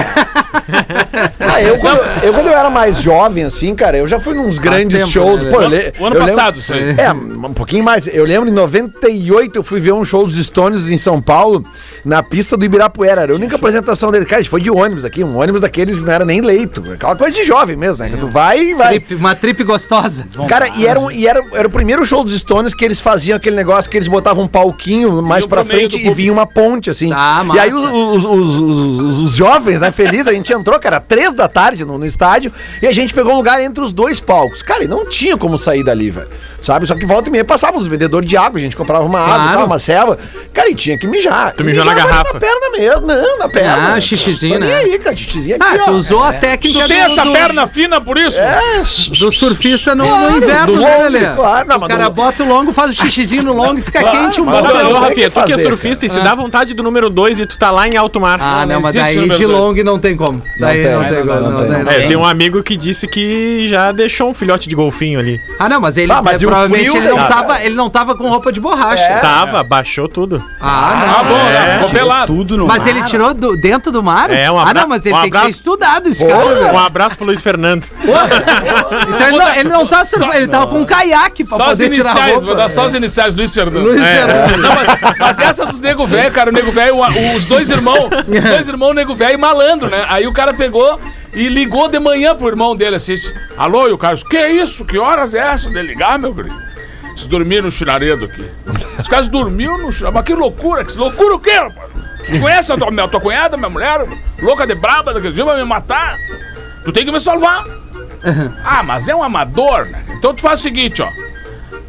[1.40, 4.58] Ah, eu, quando, eu, quando eu era mais jovem, assim, cara, eu já fui nos
[4.58, 5.42] grandes tempo, shows.
[5.42, 6.94] né, Pô, O ano eu lembro- passado, isso aí.
[6.98, 8.06] É, um pouquinho mais.
[8.06, 11.64] Eu lembro em 98 eu fui ver um show dos Stones em São Paulo,
[12.04, 13.22] na pista do Ibirapuera.
[13.22, 14.24] Era a única apresentação dele.
[14.24, 16.82] Cara, a gente foi de ônibus aqui, um ônibus daqueles que não era nem leito.
[16.92, 18.10] Aquela coisa de jovem mesmo, né?
[18.10, 19.00] Que tu vai e vai.
[19.00, 20.26] Trip- uma trip gostosa.
[20.48, 23.36] Cara, e, era, um- e era, era o primeiro show dos Stones que eles faziam
[23.36, 27.10] aquele negócio que eles botavam um palquinho mais pra frente e vinha uma ponte, assim.
[27.12, 31.34] Ah, e aí os- os- os- os jovens, né, felizes, a gente entrou, cara, três
[31.34, 32.52] da tarde no, no estádio
[32.82, 34.62] e a gente pegou um lugar entre os dois palcos.
[34.62, 36.28] Cara, e não tinha como sair dali, velho.
[36.60, 36.86] Sabe?
[36.86, 39.34] Só que volta e meia passavam os vendedores de água, a gente comprava uma água,
[39.34, 39.50] Claro.
[39.50, 40.18] e tal, uma selva.
[40.52, 41.52] Cara, e tinha que mijar.
[41.54, 42.32] Tu E mijou na garrafa?
[42.34, 43.06] Na perna mesmo.
[43.06, 43.94] Não, na perna.
[43.94, 44.74] Ah, xixizinho, né?
[44.74, 45.94] aí, cara, xixizinho aqui, Ah, tu ó.
[45.94, 48.38] usou a técnica Tu tem do- essa do- perna fina por isso?
[48.40, 48.82] É,
[49.18, 51.26] do surfista no, Claro, no inverno, do né, longo, Lelê?
[51.36, 51.68] claro.
[51.68, 54.02] Não, o mas cara do- bota o longo, faz o xixizinho no longo e fica
[54.02, 56.82] quente um Mas, ô, tem Rafinha, tu que é surfista e se dá vontade do
[56.82, 58.38] número 2 e tu tá lá em alto mar.
[58.42, 59.40] Ah, não, mas daí de dois.
[59.42, 60.42] long não tem como.
[60.58, 61.66] Daí não tem como.
[61.86, 61.94] tem.
[62.04, 62.16] É, tem.
[62.16, 65.38] um amigo que disse que já deixou um filhote de golfinho ali.
[65.58, 67.90] Ah, não, mas ele Ah, mas é, e provavelmente frio, ele não, tava, ele não
[67.90, 69.02] tava com roupa de borracha.
[69.02, 69.18] É.
[69.20, 70.42] Tava, baixou tudo.
[70.60, 71.72] Ah, Ah, bom, né?
[71.74, 72.26] Ficou Tirou pelado.
[72.34, 72.88] Tudo no Mas mar.
[72.90, 74.30] ele tirou do- dentro do mar?
[74.30, 75.56] É, um Ah, abra- não, mas ele um tem que ser abraço.
[75.58, 76.44] estudado, esse cara.
[76.54, 76.66] velho.
[76.74, 77.84] Um abraço pro Luiz Fernando.
[79.10, 80.02] Isso ele, não, ele não tá
[80.34, 82.40] ele tava com um caiaque pra Só poder tirar a roupa.
[82.46, 83.84] vou dar só as iniciais, Luiz Fernando.
[83.84, 84.14] Luiz É.
[84.26, 84.56] Fernando.
[84.58, 86.96] Não, mas, mas essa dos nego velho, cara, o nego velho,
[87.36, 90.04] os dois irmãos, os dois irmãos, nego velho e malandro, né?
[90.08, 90.98] Aí o cara pegou
[91.38, 93.14] e ligou de manhã pro irmão dele assim:
[93.56, 94.84] Alô, e o Carlos, que isso?
[94.84, 96.60] Que horas é essa de ligar, meu querido?
[97.10, 98.44] Eles dormiram no chinaredo aqui.
[98.98, 100.14] Os caras dormiram no chinaredo.
[100.14, 101.90] Mas que loucura, que loucura o quê, rapaz?
[102.26, 104.04] Tu conhece a tua, minha, tua cunhada, minha mulher?
[104.42, 106.16] Louca de braba daquele dia, vai me matar?
[106.82, 107.64] Tu tem que me salvar.
[108.64, 110.04] Ah, mas é um amador, né?
[110.10, 111.08] Então tu faz o seguinte, ó.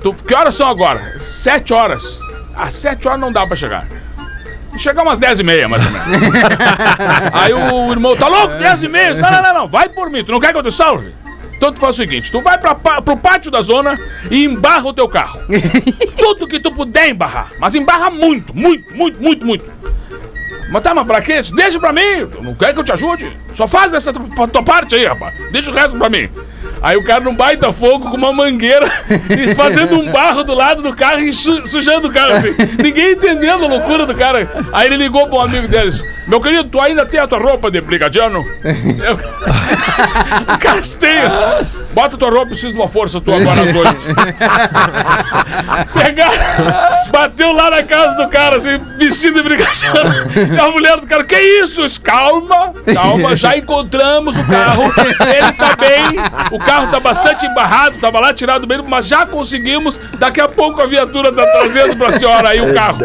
[0.03, 1.19] Tu, que horas são agora?
[1.35, 2.19] Sete horas.
[2.55, 3.87] Ah, sete horas não dá pra chegar.
[4.79, 6.07] Chegar umas dez e meia, mais ou menos.
[7.33, 8.57] Aí o irmão, tá louco?
[8.57, 9.13] Dez e meia?
[9.13, 10.23] Não, não, não, não, vai por mim.
[10.23, 11.13] Tu não quer que eu te salve?
[11.57, 13.99] Então tu faz o seguinte, tu vai pra, pro pátio da zona
[14.31, 15.41] e embarra o teu carro.
[16.17, 17.51] Tudo que tu puder embarrar.
[17.59, 19.65] Mas embarra muito, muito, muito, muito, muito.
[20.71, 21.41] Mas tá, mas pra quê?
[21.53, 22.27] Deixa pra mim.
[22.31, 23.29] Tu não quer que eu te ajude?
[23.53, 25.33] Só faz essa tua parte aí, rapaz.
[25.51, 26.29] Deixa o resto pra mim.
[26.81, 28.89] Aí o cara num baita fogo com uma mangueira
[29.55, 32.55] fazendo um barro do lado do carro e su- sujando o carro assim.
[32.81, 34.49] Ninguém entendendo a loucura do cara.
[34.71, 37.71] Aí ele ligou pra um amigo deles: Meu querido, tu ainda tem a tua roupa
[37.71, 38.43] de brigadiano?
[38.63, 39.15] Eu...
[39.15, 41.21] o cara tem.
[41.91, 43.95] Bota tua roupa, preciso de uma força tua agora às oito.
[45.91, 46.31] Pegar,
[47.11, 50.29] bateu lá na casa do cara, assim, vestido de brigadiano.
[50.55, 51.81] E a mulher do cara, que isso?
[52.01, 54.83] Calma, calma, já encontramos o carro.
[54.83, 56.19] Ele tá bem,
[56.51, 59.99] o carro tá bastante embarrado, tava lá tirado bem, mas já conseguimos.
[60.19, 62.99] Daqui a pouco a viatura tá trazendo pra senhora aí o carro.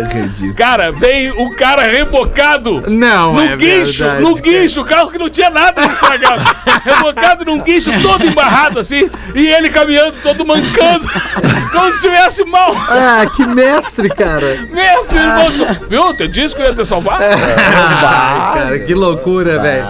[0.54, 2.84] Cara, vem o cara rebocado.
[2.90, 4.42] Não, No é guincho, verdade, no cara.
[4.42, 6.42] guincho, o carro que não tinha nada estragado.
[6.84, 11.06] Rebocado num guincho todo embarrado assim, e ele caminhando todo mancando,
[11.72, 12.74] como se estivesse mal.
[12.88, 14.58] Ah, que mestre, cara.
[14.70, 15.46] Mestre, irmão,
[15.88, 16.06] viu?
[16.08, 17.20] Você disse que eu ia te salvar?
[17.22, 19.86] Ai, cara, que loucura, velho.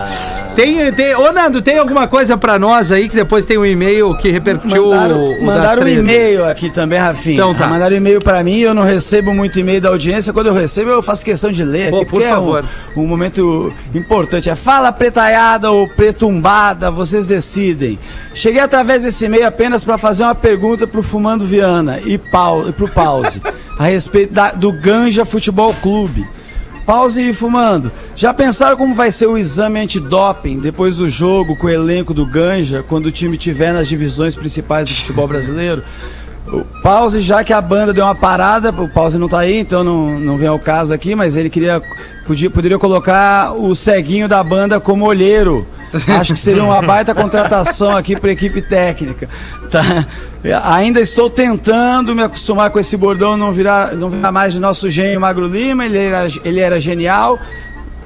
[0.56, 4.16] Tem, tem, ô Nando, tem alguma coisa pra nós aí que depois tem um e-mail
[4.18, 5.98] que repercutiu Mandaram, o, o mandaram um 13?
[6.00, 7.34] e-mail aqui também, Rafinha.
[7.34, 7.66] Então tá.
[7.66, 10.32] Mandaram um e-mail pra mim, eu não recebo muito e-mail da audiência.
[10.32, 12.60] Quando eu recebo, eu faço questão de ler Pô, por favor.
[12.94, 14.48] é um, um momento importante.
[14.48, 17.98] É fala pretaiada ou pretumbada, vocês decidem.
[18.32, 22.72] Cheguei através desse e-mail apenas pra fazer uma pergunta pro Fumando Viana e, pau, e
[22.72, 23.42] pro Pause
[23.76, 26.24] a respeito da- do Ganja Futebol Clube.
[26.84, 27.90] Pause e fumando.
[28.14, 32.26] Já pensaram como vai ser o exame antidoping depois do jogo com o elenco do
[32.26, 35.82] Ganja, quando o time tiver nas divisões principais do futebol brasileiro?
[36.46, 39.82] O Pause, já que a banda deu uma parada, o Pause não tá aí, então
[39.82, 41.82] não, não vem ao caso aqui, mas ele queria
[42.26, 45.66] podia, poderia colocar o ceguinho da banda como olheiro.
[46.18, 49.28] Acho que seria uma baita contratação aqui para equipe técnica.
[49.70, 50.06] Tá?
[50.52, 54.90] Ainda estou tentando me acostumar com esse bordão, não virar, não virar mais de nosso
[54.90, 55.86] gênio Magro Lima.
[55.86, 57.40] Ele era, ele era genial.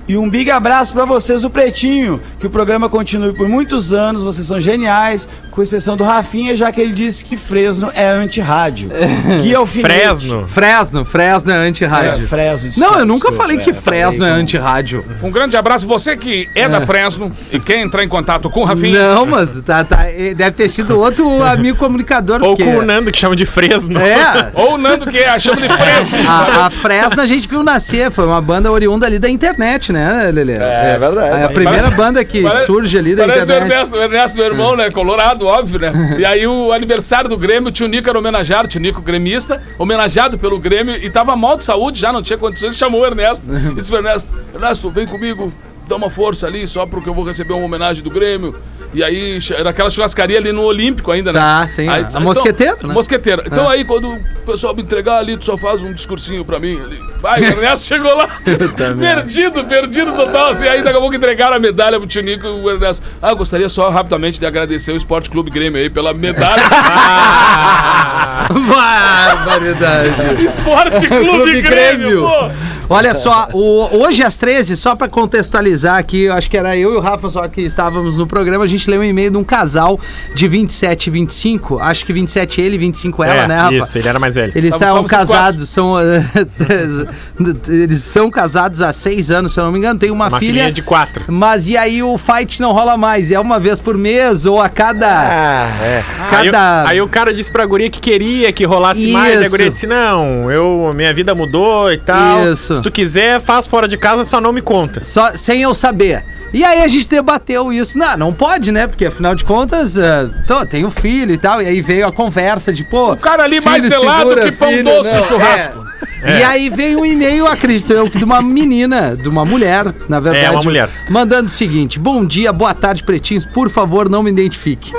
[0.08, 2.18] E um big abraço pra vocês do Pretinho.
[2.40, 4.22] Que o programa continue por muitos anos.
[4.22, 8.90] Vocês são geniais, com exceção do Rafinha, já que ele disse que Fresno é anti-rádio.
[9.42, 9.94] Que alfinete.
[9.94, 10.48] Fresno.
[10.48, 12.26] Fresno, Fresno é É, anti-rádio.
[12.26, 12.70] Fresno.
[12.76, 15.04] Não, eu desculpa, nunca falei que é, Fresno é anti-rádio.
[15.22, 15.86] Um grande abraço.
[15.86, 19.14] Você que é, da Fresno e quer entrar em contato com o Rafinha.
[19.14, 22.40] Não, mas tá, tá, eh, deve ter sido outro amigo comunicador.
[22.42, 23.98] Ou porque- com o Nando, que chama de Fresno.
[24.00, 26.18] É, Ou o Nando, que é, chama de Fresno.
[26.26, 29.97] a, a Fresno a gente viu nascer, foi uma banda oriunda ali da internet, né,
[30.32, 30.54] Lelê?
[30.54, 31.42] É, verdade.
[31.44, 33.72] A primeira Parece- banda que Parece- surge ali da Parece o internet.
[33.72, 34.90] Ernesto, o Ernesto, meu irmão, né?
[34.90, 36.16] Colorado, óbvio, né?
[36.18, 39.62] E aí o aniversário do Grêmio, o tio Nico era homenageado, o tio Nico gremista,
[39.78, 43.46] homenageado pelo Grêmio e tava mal de saúde, já não tinha condições, chamou o Ernesto.
[43.74, 45.52] Disse pro Ernesto, Ernesto, vem comigo,
[45.88, 48.54] dá uma força ali, só porque eu vou receber uma homenagem do Grêmio.
[48.94, 51.38] E aí, era aquela churrascaria ali no Olímpico ainda, né?
[51.38, 52.94] Tá, sim, Aí, a Mosqueteiro, né?
[52.94, 53.42] Mosqueteiro.
[53.44, 53.72] Então Ah.
[53.72, 56.98] aí, quando o pessoal me entregar ali, tu só faz um discursinho pra mim ali.
[57.20, 58.29] Vai, o Ernesto chegou lá,
[58.98, 60.66] perdido, perdido total, assim.
[60.66, 63.05] Aí daqui a pouco entregaram a medalha pro tio Nico e o Ernesto.
[63.20, 66.62] Ah, eu gostaria só rapidamente de agradecer o Esporte Clube Grêmio aí pela medalha.
[68.48, 70.44] Barbaridade.
[70.44, 72.22] Esporte Clube, Clube Grêmio, Grêmio.
[72.22, 72.51] pô.
[72.88, 76.94] Olha só, o- hoje às 13, só pra contextualizar aqui, eu acho que era eu
[76.94, 79.44] e o Rafa só que estávamos no programa, a gente leu um e-mail de um
[79.44, 79.98] casal
[80.35, 83.74] de 27 e 25, acho que 27 ele e 25 ela, É, né, Rafa?
[83.74, 84.53] Isso, ele era mais velho.
[84.55, 85.94] Eles esses casados, são.
[87.68, 89.98] eles são casados há seis anos, se eu não me engano.
[89.98, 90.70] Tem uma, Uma filha.
[90.72, 91.24] de quatro.
[91.29, 93.31] Mas e aí o fight não rola mais?
[93.33, 95.07] É uma vez por mês ou a cada.
[95.07, 96.05] É.
[96.31, 96.88] Aí, o- Cada.
[96.88, 99.51] aí o cara disse pra guria que queria que rolasse mais, e a Isso.
[99.51, 102.51] guria disse, não, eu, minha vida mudou e tal.
[102.53, 102.77] Isso.
[102.78, 105.04] Se tu quiser, faz fora de casa, só não me conta.
[105.04, 106.24] Só sem eu saber.
[106.52, 107.98] E aí a gente debateu isso.
[107.98, 108.86] Não, não pode, né?
[108.86, 111.60] Porque afinal de contas, uh, tô, tem um filho e tal.
[111.60, 113.12] E aí veio a conversa de, pô.
[113.12, 115.88] O cara ali mais velado que pão doce no churrasco.
[116.24, 120.18] E aí veio um e-mail, acredito eu, que de uma menina, de uma mulher, na
[120.18, 120.46] verdade.
[120.46, 120.88] É, uma mulher.
[121.08, 123.44] Mandando o seguinte: Bom dia, boa tarde, pretinhos.
[123.44, 124.90] Por favor, não me identifique.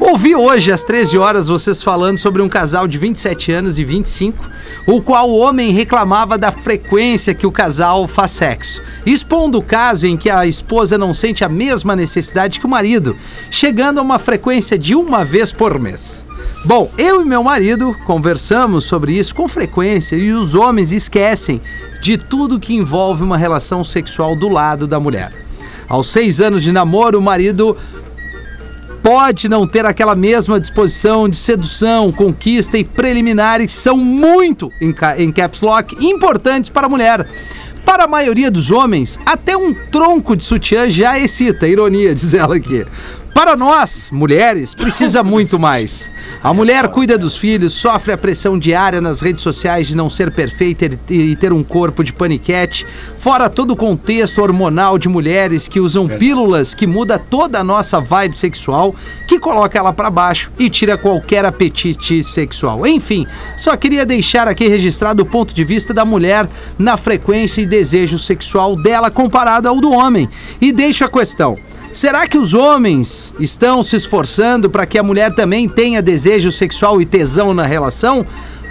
[0.00, 4.48] Ouvi hoje, às 13 horas, vocês falando sobre um casal de 27 anos e 25,
[4.86, 10.06] o qual o homem reclamava da frequência que o casal faz sexo, expondo o caso
[10.06, 13.16] em que a esposa não sente a mesma necessidade que o marido,
[13.50, 16.24] chegando a uma frequência de uma vez por mês.
[16.64, 21.60] Bom, eu e meu marido conversamos sobre isso com frequência e os homens esquecem
[22.00, 25.32] de tudo que envolve uma relação sexual do lado da mulher.
[25.88, 27.76] Aos seis anos de namoro, o marido
[29.08, 35.32] pode não ter aquela mesma disposição de sedução, conquista e preliminares são muito, em, em
[35.32, 37.26] caps lock, importantes para a mulher.
[37.86, 42.56] Para a maioria dos homens, até um tronco de sutiã já excita, ironia, diz ela
[42.56, 42.84] aqui.
[43.38, 46.10] Para nós, mulheres, precisa muito mais.
[46.42, 50.32] A mulher cuida dos filhos, sofre a pressão diária nas redes sociais de não ser
[50.32, 52.84] perfeita e ter um corpo de paniquete,
[53.16, 58.00] fora todo o contexto hormonal de mulheres que usam pílulas que muda toda a nossa
[58.00, 58.92] vibe sexual,
[59.28, 62.84] que coloca ela para baixo e tira qualquer apetite sexual.
[62.88, 63.24] Enfim,
[63.56, 68.18] só queria deixar aqui registrado o ponto de vista da mulher na frequência e desejo
[68.18, 70.28] sexual dela comparado ao do homem.
[70.60, 71.56] E deixo a questão.
[71.92, 77.00] Será que os homens estão se esforçando para que a mulher também tenha desejo sexual
[77.00, 78.24] e tesão na relação?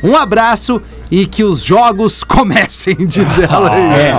[0.03, 3.81] Um abraço e que os jogos comecem, diz ela aí.
[3.81, 4.13] É,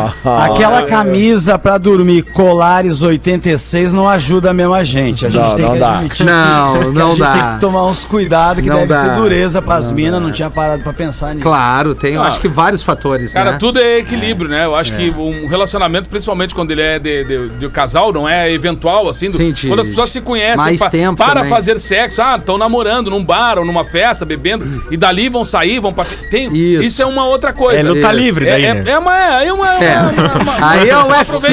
[0.44, 5.26] aquela camisa pra dormir Colares 86 não ajuda mesmo a gente.
[5.26, 5.94] A gente Não, tem não que dá.
[5.98, 7.32] admitir Não, que não a gente dá.
[7.32, 9.00] tem que tomar uns cuidados que Não deve dá.
[9.00, 11.42] ser dureza pras minas, não tinha parado pra pensar nisso.
[11.42, 12.26] Claro, tem, eu Ah.
[12.26, 13.58] acho que vários fatores, Cara, né?
[13.58, 14.64] tudo é equilíbrio, né?
[14.64, 18.50] Eu acho que um relacionamento, principalmente quando ele é de, de, de casal, não é
[18.52, 19.26] eventual, assim.
[19.30, 21.50] do- Sim, de- quando as pessoas se conhecem mais pa- tempo para também.
[21.50, 25.78] fazer sexo, ah, estão namorando num bar ou numa festa, bebendo, e dali vão sair,
[25.80, 26.28] vão partir.
[26.30, 26.77] Tem, Isso.
[26.86, 27.02] Isso.
[27.02, 27.80] é uma outra coisa.
[27.80, 28.10] É luta Isso.
[28.16, 28.82] livre daí, É, né?
[28.86, 29.16] é, é uma.
[29.44, 29.98] É uma, É.
[30.00, 31.48] uma- uma- Aí é o UFC,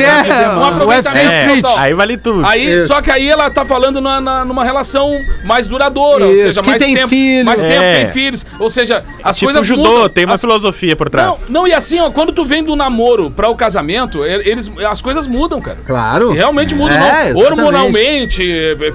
[0.84, 1.66] um UFC É, Street.
[1.78, 2.46] aí vale tudo.
[2.46, 2.88] Aí, Isso.
[2.88, 6.62] só que aí ela tá falando na, na- numa relação mais duradoura, ou Isso, seja,
[6.62, 7.08] que mais tem tempo.
[7.08, 7.46] filhos.
[7.46, 7.96] Mais tempo, É.
[8.04, 8.46] tem filhos.
[8.60, 10.10] Ou seja, as tipo coisas judô, mudam.
[10.10, 11.50] tem uma As- filosofia por não, trás.
[11.50, 15.28] não, e assim, ó, quando tu vem do namoro para o casamento, eles, as coisas
[15.28, 15.78] mudam, cara.
[15.86, 16.32] Claro.
[16.34, 17.42] Realmente mudam, É, não.
[17.42, 18.44] Hormonalmente,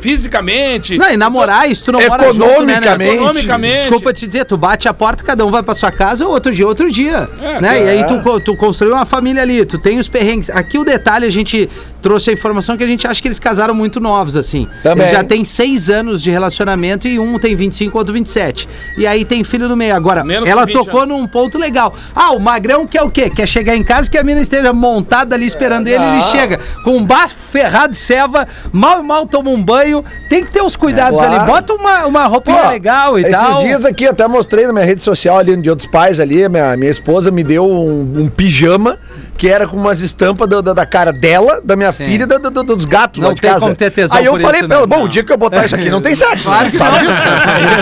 [0.01, 0.99] fisicamente.
[0.99, 2.51] Não, e namorar, isso tu não mora junto, né, né?
[2.81, 3.15] Economicamente.
[3.15, 3.79] Economicamente.
[3.81, 6.67] Desculpa te dizer, tu bate a porta, cada um vai pra sua casa, outro dia,
[6.67, 7.29] outro dia.
[7.41, 7.85] É, né?
[7.85, 10.51] E aí tu, tu construiu uma família ali, tu tem os perrengues.
[10.51, 11.69] Aqui o detalhe, a gente
[12.03, 14.67] trouxe a informação que a gente acha que eles casaram muito novos, assim.
[14.83, 15.07] Também.
[15.07, 18.69] Eles já tem seis anos de relacionamento e um tem 25, outro 27.
[18.97, 19.95] E aí tem filho no meio.
[19.95, 21.17] Agora, Menos ela 20 tocou anos.
[21.19, 21.95] num ponto legal.
[22.15, 23.29] Ah, o magrão quer o quê?
[23.31, 26.97] Quer chegar em casa que a mina esteja montada ali esperando ele, ele chega com
[26.97, 30.05] um bafo ferrado de ceva, mal e mal toma um banho.
[30.29, 31.43] Tem que ter os cuidados É, claro.
[31.43, 31.51] ali.
[31.51, 33.61] Bota uma, uma roupinha Pô, legal e esses tal.
[33.61, 36.77] dias aqui, até mostrei na minha rede social ali no Dia dos Pais ali, minha,
[36.77, 38.99] minha esposa me deu um, um pijama
[39.41, 42.05] que era com umas estampas da, da, da cara dela, da minha Sim.
[42.05, 43.61] filha e da- da- da- dos gatos Não lá de tem casa.
[43.65, 44.95] como ter tesão Aí eu falei isso, pra ela, né?
[44.99, 46.43] bom, o dia que eu botar isso aqui não tem sexo.
[46.43, 47.11] Claro que sabe não.
[47.11, 47.23] disso?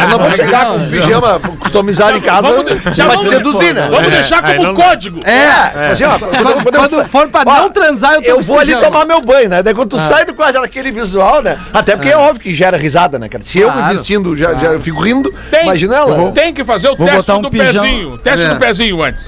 [0.04, 3.74] Eu não vou chegar com um pijama customizado em casa Vamos- já pra te seduzir,
[3.74, 3.88] né?
[3.90, 5.18] Vamos É, deixar como não- código.
[5.24, 8.28] É, Assim, ó, quando, Quando, quando eu quando for pra Ó, não transar, eu tô
[8.28, 9.60] eu vou ali tomar meu banho, né?
[9.60, 11.58] Daí quando tu sai do quarto, já naquele visual, né?
[11.74, 13.42] Até porque é óbvio que gera risada, né, cara?
[13.42, 16.30] Se eu me vestindo, já, eu fico rindo, Tem, imagina ela.
[16.30, 18.16] tem que fazer o teste do pezinho.
[18.18, 18.50] Teste É.
[18.50, 19.24] do pezinho antes.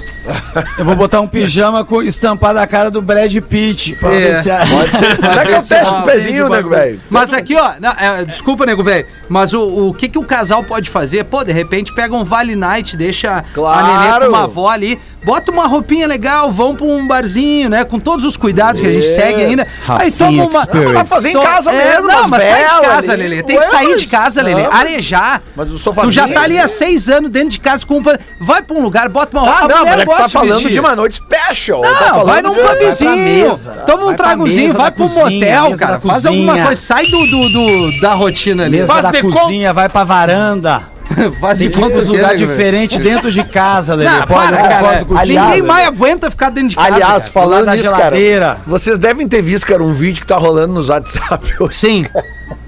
[0.78, 3.94] Eu vou botar um pijama com estampado a cara do Brad Pitt.
[3.96, 4.18] Pra É.
[4.18, 4.58] ver se a...
[4.66, 5.16] Pode ser.
[5.16, 7.00] Como é que eu testo o pezinho, nego, velho?
[7.08, 10.62] Mas aqui, ó, não, é, desculpa, nego velho, mas o, o que, que o casal
[10.64, 11.24] pode fazer?
[11.24, 13.86] Pô, de repente pega um Vale Night, deixa Claro.
[13.86, 17.84] a nenê com uma avó ali, bota uma roupinha legal, vão pra um barzinho, né?
[17.84, 19.14] Com todos os cuidados que a gente É.
[19.14, 19.62] segue ainda.
[19.88, 20.60] Aí Rafinha toma uma.
[20.60, 20.92] Experience.
[20.94, 23.22] Vai fazer em casa é, mesmo, Não, mas sai de casa, ali.
[23.28, 23.42] Lelê.
[23.42, 24.62] Tem que sair mas- de casa, Lelê.
[24.64, 25.42] Não, Arejar.
[25.56, 28.02] mas o sofazinho- Tu já tá ali há seis anos dentro de casa com um.
[28.40, 29.64] Vai pra um lugar, bota uma roupa.
[29.64, 30.70] Ah, não, mas tá falando vestir.
[30.72, 31.82] de uma noite special.
[31.82, 33.52] Não, tá vai num de- pubzinho,
[33.86, 35.24] toma um tragozinho, vai pro cozinha,
[35.62, 36.00] motel, cara.
[36.00, 38.78] Faz alguma coisa, sai do, do, do- da rotina ali.
[38.78, 40.88] Mesa Faz da cozinha, vai pra varanda.
[41.40, 44.08] Faz de tantos que é, lugares né, diferentes dentro de casa, Lelê.
[44.10, 45.04] Não, Pode, para, cara.
[45.04, 45.40] contigo.
[45.40, 46.88] Ninguém mais aguenta ficar dentro de casa.
[46.94, 47.32] Aliás, cara.
[47.32, 48.46] falando na nisso, geladeira.
[48.46, 52.06] cara, vocês devem ter visto, cara, um vídeo que tá rolando nos WhatsApp hoje Sim,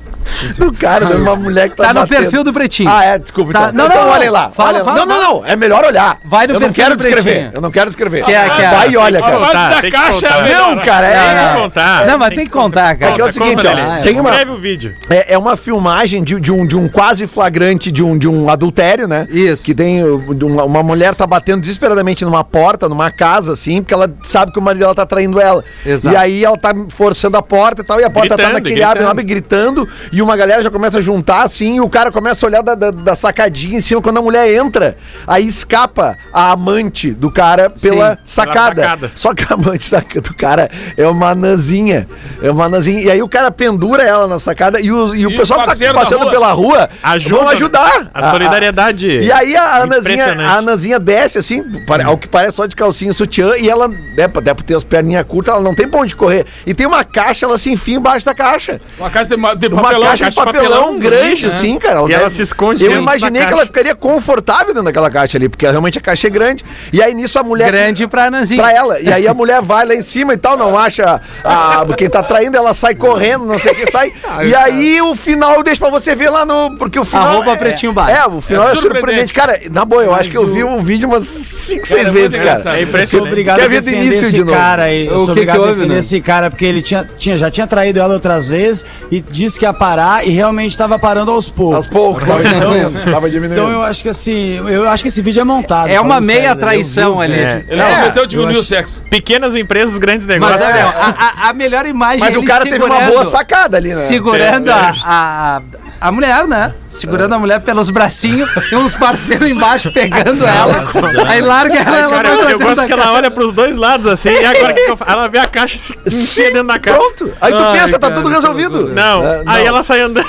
[0.59, 2.21] do cara, de uma mulher que tá tá no batendo.
[2.23, 2.91] perfil do Pretinho.
[2.91, 3.53] Ah, é, desculpa.
[3.53, 4.51] Tá, Então, não, então não, olhem lá.
[4.51, 5.47] fala, fala, não, não, não.
[5.47, 6.19] É melhor olhar.
[6.25, 7.31] Vai no Eu não perfil quero do descrever.
[7.31, 7.51] Pretinho.
[7.55, 8.25] Eu não quero descrever.
[8.25, 8.71] Quer, quer.
[8.71, 9.39] Vai e olha, cara.
[9.41, 10.77] parte da caixa é melhor.
[10.77, 11.13] Não, cara, é.
[11.43, 12.07] Tem que contar.
[12.07, 13.13] Não, mas tem que contar, cara.
[13.13, 14.03] É que é o seguinte, ó.
[14.03, 14.95] Tem uma, Escreve o vídeo.
[15.11, 18.49] É, é uma filmagem de, de um, de um quase flagrante de um, de um
[18.49, 19.27] adultério, né?
[19.31, 19.65] Isso.
[19.65, 23.83] Que tem uh, de uma, uma mulher tá batendo desesperadamente numa porta, numa casa, assim,
[23.83, 25.65] porque ela sabe que o marido dela tá traindo ela.
[25.85, 26.15] Exato.
[26.15, 28.75] E aí ela tá forçando a porta e tal, e a porta tá Gritando, naquele
[28.75, 28.91] gritando.
[28.93, 32.45] abre, abre gritando, e uma galera já começa a juntar, assim, e o cara começa
[32.45, 34.01] a olhar da, da, da sacadinha em cima.
[34.03, 34.97] Quando a mulher entra,
[35.27, 38.19] aí escapa a amante do cara pela Sim.
[38.25, 38.83] sacada.
[38.83, 39.11] sacada.
[39.15, 42.07] Só que a amante da- do cara é uma anãzinha.
[42.43, 43.01] É uma anãzinha.
[43.01, 45.61] E aí o cara pendura ela na sacada e o, e o E o pessoal
[45.61, 46.31] que tá passando rua?
[46.31, 48.11] pela rua Ajuda, vão ajudar.
[48.13, 49.09] A solidariedade.
[49.21, 50.41] E aí a Impressionante.
[50.43, 51.63] a Anazinha desce assim,
[52.05, 55.27] ao que parece só de calcinha e sutiã, e ela, né, deve ter as perninhas
[55.27, 56.45] curtas, ela não tem pra onde correr.
[56.67, 58.81] E tem uma caixa, ela se enfia embaixo da caixa.
[58.99, 59.83] Uma caixa de, de Uma.
[60.03, 61.53] Caixa de caixa de papelão, papelão grande, né?
[61.53, 62.01] assim, cara.
[62.09, 65.67] E ela se esconde Eu imaginei que ela ficaria confortável dentro daquela caixa ali, porque
[65.69, 66.65] realmente a caixa é grande.
[66.93, 67.71] E aí nisso a mulher.
[67.71, 68.63] Grande pra Nanzinha.
[68.63, 69.01] Pra ela.
[69.01, 72.23] E aí a mulher vai lá em cima e tal, não acha a, quem tá
[72.23, 74.13] traindo, ela sai correndo, não sei o que sai.
[74.45, 76.77] e aí o final eu deixo pra você ver lá no.
[76.77, 77.29] Porque o final.
[77.29, 78.19] Arroba é, Pretinho Básico.
[78.19, 79.33] É, o final É é, surpreendente.
[79.33, 82.37] Cara, na boa, eu acho que eu vi o vídeo umas 5, 6 é vezes,
[82.37, 82.49] cara.
[82.51, 83.29] É Eu sou impressionante.
[83.29, 84.53] obrigado Quer a ver do início esse de novo?
[84.53, 84.93] cara.
[84.93, 85.99] Eu O sou que obrigado que a defender né?
[86.01, 89.65] esse cara porque ele tinha, tinha, já tinha traído ela outras vezes e disse que
[89.65, 91.77] ia parar e realmente estava parando aos poucos.
[91.77, 93.11] Aos poucos, tava diminuindo.
[93.11, 93.61] Tava diminuindo.
[93.61, 95.89] Então eu acho que assim, eu acho que esse vídeo é montado.
[95.91, 96.61] É uma meia sério, né?
[96.61, 97.35] traição ali.
[97.39, 97.65] É.
[97.69, 99.03] Ele É, prometeu diminuir o sexo.
[99.11, 100.61] Pequenas empresas, grandes negócios.
[100.61, 103.91] Mas olha, a, a- melhor imagem Mas é o cara teve uma boa sacada ali,
[103.91, 103.97] né?
[104.03, 105.63] Segurando a, a,
[106.01, 106.73] a mulher, né?
[106.93, 110.85] Segurando a mulher pelos bracinhos e uns parceiros embaixo pegando ela.
[111.27, 114.07] Aí larga ela, ela Cara, vai eu, eu gosto que ela olha pros dois lados
[114.07, 115.11] assim, e agora o que, eu faço?
[115.11, 116.99] Ela vê a caixa se enfia dentro da caixa.
[116.99, 117.33] Pronto.
[117.41, 118.89] Aí tu Ai, pensa, tá cara, tudo que resolvido.
[118.89, 119.69] Não, É, aí não.
[119.69, 120.27] ela sai andando.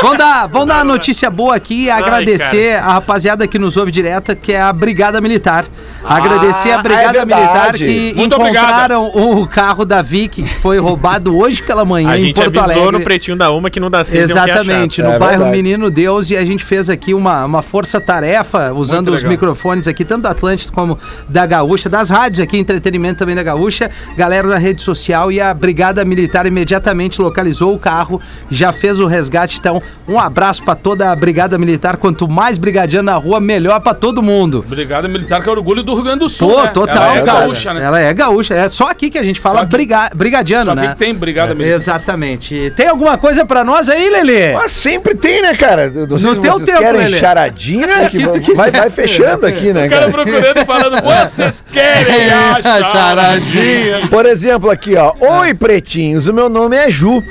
[0.00, 3.92] Vamos dar, vamos dar uma notícia boa aqui e agradecer a rapaziada que nos ouve
[3.92, 5.66] direta, que é a Brigada Militar.
[6.04, 7.34] Agradecer a é Brigada verdade.
[7.34, 12.18] Militar que Muito encontraram o carro da Vic, que foi roubado hoje pela manhã A
[12.18, 12.98] em gente Porto avisou Alegre.
[12.98, 15.56] no pretinho da uma que não dá seis Exatamente, no É bairro verdade.
[15.62, 19.30] Menino Deus, e a gente fez aqui uma, uma força-tarefa, usando Muito os legal.
[19.32, 23.90] microfones aqui, tanto da Atlântida como da Gaúcha, das rádios aqui, entretenimento também da Gaúcha,
[24.16, 29.06] galera da rede social e a Brigada Militar imediatamente localizou o carro, já fez o
[29.06, 33.80] resgate, então um abraço pra toda a Brigada Militar, quanto mais brigadiano na rua, melhor
[33.80, 34.64] pra todo mundo.
[34.68, 36.50] Brigada Militar, que é orgulho do Rio Grande do Sul.
[36.50, 36.68] Pô, né?
[36.68, 37.40] total, Ela é cara.
[37.40, 37.82] gaúcha, né?
[37.84, 40.70] Ela é gaúcha, é só aqui que a gente fala Só aqui- briga, brigadiano, Só
[40.72, 40.88] aqui né?
[40.92, 41.76] que tem Brigada Militar.
[41.76, 42.72] Exatamente.
[42.76, 44.52] Tem alguma coisa pra nós aí, Lelê?
[44.54, 45.90] Mas sempre tem, né, cara?
[45.90, 47.18] Não sei No se teu vocês tempo, querem Lelê.
[47.18, 48.54] charadinha, que tu vai, quiser.
[48.56, 50.12] vai, vai fechando aqui, né, O cara cara?
[50.12, 54.08] procurando e falando, vocês querem a charadinha.
[54.08, 55.12] Por exemplo, aqui, ó.
[55.40, 57.22] Oi, pretinhos, o meu nome é Ju.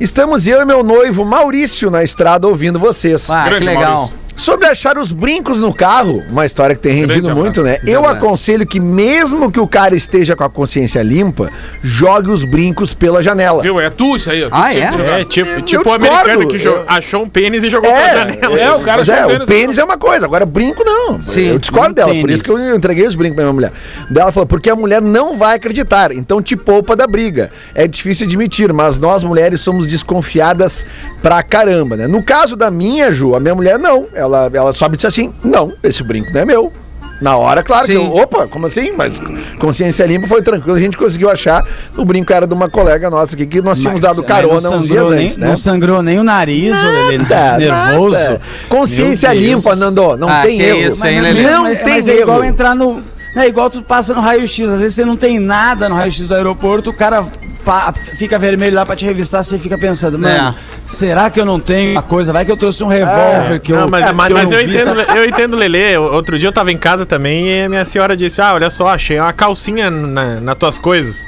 [0.00, 3.30] Estamos eu e meu noivo Maurício na estrada ouvindo vocês.
[3.30, 3.94] Ah, que Grande legal.
[3.94, 4.21] Maurício.
[4.42, 7.78] Sobre achar os brincos no carro, uma história que tem rendido muito, né?
[7.86, 11.48] Eu aconselho que, mesmo que o cara esteja com a consciência limpa,
[11.80, 13.62] jogue os brincos pela janela.
[13.62, 13.78] Viu?
[13.80, 14.44] É tu isso aí.
[14.50, 15.20] Ah, é?
[15.20, 18.60] É, tipo, tipo o americano que Eu- achou um pênis e jogou pela janela.
[18.60, 21.22] É, o cara é, achou o pênis- pênis é uma coisa, agora brinco não.
[21.22, 22.34] Sim, eu discordo um dela, por tênis.
[22.34, 23.72] isso que eu entreguei os brincos pra minha mulher.
[24.14, 27.52] Ela falou, porque a mulher não vai acreditar, então te poupa da briga.
[27.76, 30.84] É difícil admitir, mas nós mulheres somos desconfiadas
[31.22, 32.08] pra caramba, né?
[32.08, 34.06] No caso da minha, Ju, a minha mulher não.
[34.12, 36.72] Ela, ela só me disse assim, não, esse brinco não é meu.
[37.20, 38.04] Na hora, claro que Sim.
[38.04, 38.90] eu, opa, como assim?
[38.96, 39.20] Mas
[39.60, 41.64] consciência limpa foi tranquilo, a gente conseguiu achar.
[41.96, 44.78] O brinco era de uma colega nossa aqui que nós tínhamos Mas, dado carona não
[44.78, 45.46] uns sangrou dias nem, antes, né?
[45.46, 46.76] Não sangrou nem o nariz,
[47.12, 48.18] ele Nada, nervoso.
[48.18, 48.40] nada.
[48.68, 50.16] Consciência limpa, Nando.
[50.16, 50.78] Não Ah, tem que erro.
[50.80, 51.50] isso, hein, Mas Lelê?
[51.50, 52.44] Não mas- tem mas é igual erro.
[52.46, 53.00] entrar no.
[53.36, 54.68] É igual tu passa no raio-x.
[54.68, 57.24] Às vezes você não tem nada no raio-x do aeroporto, o cara
[57.64, 60.54] pa- fica vermelho lá pra te revistar, você fica pensando, mano, É.
[60.86, 62.32] será que eu não tenho uma coisa?
[62.32, 63.76] Vai que eu trouxe um revólver que eu.
[63.80, 65.18] Não, mas, é, mas mas não eu, vi, entendo, sabe?
[65.18, 65.96] eu entendo, Lelê.
[65.96, 68.88] Outro dia eu tava em casa também e a minha senhora disse: Ah, olha só,
[68.88, 71.26] achei uma calcinha na, nas tuas coisas.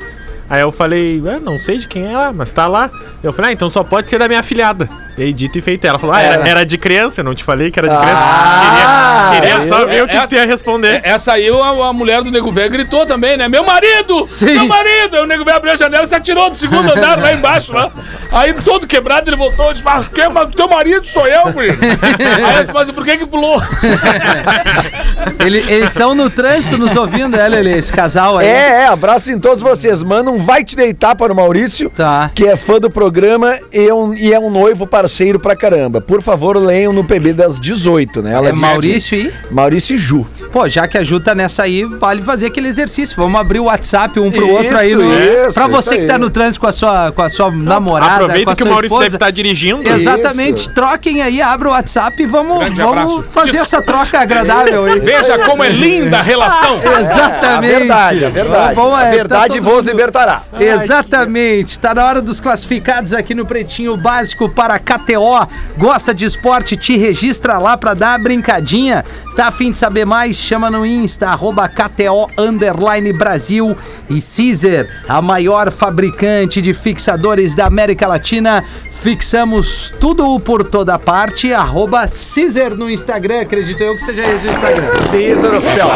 [0.51, 2.91] Aí eu falei, "Ué, não sei de quem é lá, mas tá lá.
[3.23, 4.87] Eu falei, ah, então só pode ser da minha afilhada.
[5.17, 7.45] E aí, dito e feito, ela falou, ah, era, era de criança, eu não te
[7.45, 8.21] falei que era de criança.
[8.25, 11.01] Ah, queria queria só eu- ver o que, essa- que você ia responder.
[11.05, 13.49] Essa aí a, a mulher do Nego Velho gritou também, né?
[13.49, 14.27] Meu marido!
[14.27, 14.47] Sim.
[14.55, 15.17] Meu marido!
[15.17, 17.73] Aí o Nego Velho abriu a janela e se atirou do segundo andar lá embaixo.
[17.73, 17.91] Lá.
[18.33, 21.71] Aí todo quebrado ele voltou e disse: Mas mas teu marido sou eu, guri.
[21.71, 23.61] Aí eu disse, mas por que que pulou?
[25.45, 27.79] Ele- eles estão no trânsito nos ouvindo, é, Lelê?
[27.79, 28.47] Esse casal aí.
[28.47, 30.03] É, é, abraço em todos vocês.
[30.03, 32.31] Manda um vai te deitar para o Maurício, Tá.
[32.35, 36.01] que é fã do programa e, é um, e é um noivo parceiro pra caramba.
[36.01, 38.33] Por favor, leiam no PB das 18, né?
[38.33, 39.25] Ela É Maurício e.
[39.29, 40.27] que- Maurício e Ju.
[40.53, 43.17] Pô, já que a Ju tá nessa aí, vale fazer aquele exercício.
[43.17, 44.93] Vamos abrir o WhatsApp um pro Isso, outro aí.
[44.93, 46.21] Isso, pra você isso que tá aí.
[46.21, 48.11] no trânsito com a sua, com a sua namorada.
[48.19, 49.05] com Aproveita a que o sua Maurício esposa.
[49.05, 49.89] deve estar dirigindo.
[49.89, 50.75] Exatamente, Isso.
[50.75, 53.23] troquem aí, abra o WhatsApp e vamos, Grande vamos abraço.
[53.25, 53.63] fazer Isso.
[53.63, 55.01] essa troca agradável aí.
[55.05, 56.77] Veja como é linda a relação.
[57.01, 57.75] Exatamente.
[57.75, 58.75] A verdade, a verdade.
[58.77, 60.43] Vamos, é, a verdade tá vos mundo- libertará.
[60.59, 61.79] Exatamente.
[61.79, 65.49] Tá na hora dos classificados aqui no Pretinho Básico para KTO.
[65.77, 66.77] Gosta de esporte?
[66.77, 69.05] Te registra lá pra dar a brincadinha.
[69.37, 70.37] Tá afim de saber mais?
[70.45, 73.75] Chama no Insta, arroba KTO Underline Brasil.
[74.11, 78.63] E Caesar, a maior fabricante de fixadores da América Latina.
[78.91, 81.51] Fixamos tudo por toda parte.
[81.51, 83.41] Arroba Caesar no Instagram.
[83.41, 84.87] Acredito eu que seja esse o Instagram.
[85.11, 85.91] César Oficial.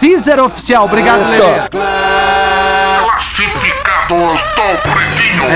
[0.00, 0.84] Caesar Oficial.
[0.86, 1.44] Obrigado, Lelê.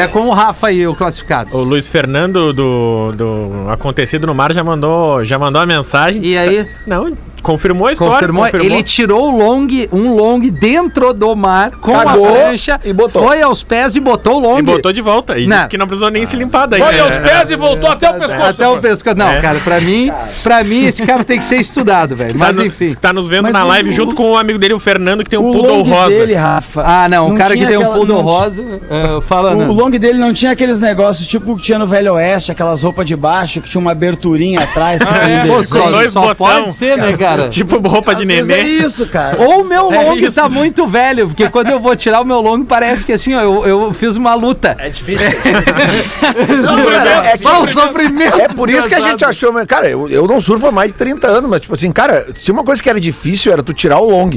[0.00, 1.56] É com o Rafa aí, o classificado.
[1.56, 6.24] O Luiz Fernando do, do Acontecido no Mar já mandou, já mandou a mensagem.
[6.24, 6.68] E aí?
[6.86, 7.16] Não,
[7.48, 8.28] confirmou a história.
[8.28, 12.92] Confirmou, ele tirou o long, um long dentro do mar com Cagou a prancha, e
[12.92, 13.24] botou.
[13.26, 14.58] foi aos pés e botou o long.
[14.58, 15.38] E botou de volta.
[15.38, 15.56] E Não.
[15.56, 16.80] disse que não precisou nem se limpar daí.
[16.82, 17.00] Foi né?
[17.00, 18.42] aos pés e voltou até o pescoço.
[18.50, 19.16] Até o pescoço.
[19.16, 19.40] Não, É.
[19.40, 20.10] cara, pra mim,
[20.42, 22.32] pra mim esse cara tem que ser estudado, velho.
[22.32, 22.88] Tá Mas no- enfim.
[22.88, 25.24] que tá nos vendo Mas na o- live junto com o amigo dele, o Fernando,
[25.24, 26.10] que tem um O poodle long rosa.
[26.18, 26.82] dele, Rafa.
[26.84, 29.70] Ah, não, o cara que tem um aquela- poodle não rosa, uh, fala, O, não.
[29.70, 33.06] o long dele não tinha aqueles negócios tipo que tinha no Velho Oeste, aquelas roupas
[33.06, 35.02] de baixo que tinha uma aberturinha atrás.
[35.02, 35.46] pra é?
[35.46, 36.34] Pô, só, dois só botão.
[36.34, 37.37] pode ser, né, cara?
[37.48, 39.40] Tipo roupa de vezes é isso, cara.
[39.40, 40.34] Ou o meu É long isso.
[40.34, 43.40] tá muito velho, porque quando eu vou tirar o meu long, parece que assim, ó,
[43.40, 44.76] eu, eu fiz uma luta.
[44.78, 45.28] É difícil.
[46.62, 48.40] Sofrimento, É que- Só o sofrimento.
[48.40, 50.98] É por isso que a gente achou, cara, eu, eu não surfo há mais de
[50.98, 53.98] 30 anos, mas tipo assim, cara, tinha uma coisa que era difícil, era tu tirar
[53.98, 54.30] o long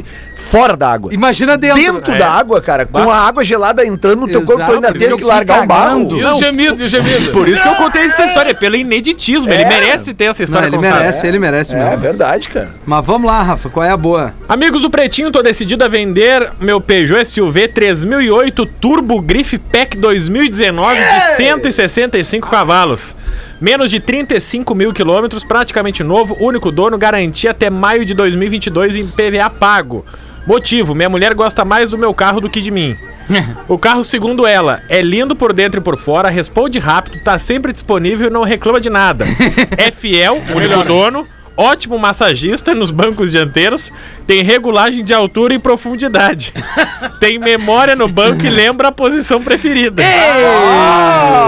[0.52, 1.14] fora da água.
[1.14, 1.82] Imagina dentro.
[1.82, 2.18] Dentro É.
[2.18, 5.00] da água, cara, com a água gelada entrando no teu corpo, tu Exato, ainda por
[5.00, 6.18] teve isso que largar o barro.
[6.20, 7.32] E o gemido, e o gemido.
[7.32, 9.50] Por isso que eu contei essa história, pelo ineditismo.
[9.52, 9.68] Ele É.
[9.70, 11.00] merece ter essa Não, história ele contada.
[11.00, 11.98] merece, ele merece É mesmo.
[12.00, 12.70] verdade, cara.
[12.86, 14.34] Mas vamos lá, Rafa, qual é a boa?
[14.50, 20.96] Amigos do Pretinho, tô decidido a vender meu Peugeot SUV 3008 Turbo Grife Pack 2019
[21.00, 23.16] de 165 cavalos.
[23.62, 29.06] Menos de 35 mil quilômetros, praticamente novo, único dono, garantia até maio de 2022 em
[29.08, 30.04] PVA pago.
[30.46, 32.98] Motivo: minha mulher gosta mais do meu carro do que de mim.
[33.68, 37.72] O carro, segundo ela, é lindo por dentro e por fora, responde rápido, tá sempre
[37.72, 39.26] disponível e não reclama de nada.
[39.78, 41.26] É fiel, único dono,
[41.56, 43.92] ótimo massagista nos bancos dianteiros,
[44.28, 46.54] tem regulagem de altura e profundidade.
[47.20, 50.02] Tem memória no banco e lembra a posição preferida.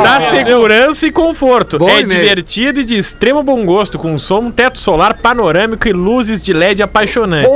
[0.04, 1.80] Dá segurança e conforto.
[1.80, 6.44] Bom é divertido e de extremo bom gosto, com som, teto solar panorâmico e luzes
[6.44, 7.50] de LED apaixonantes.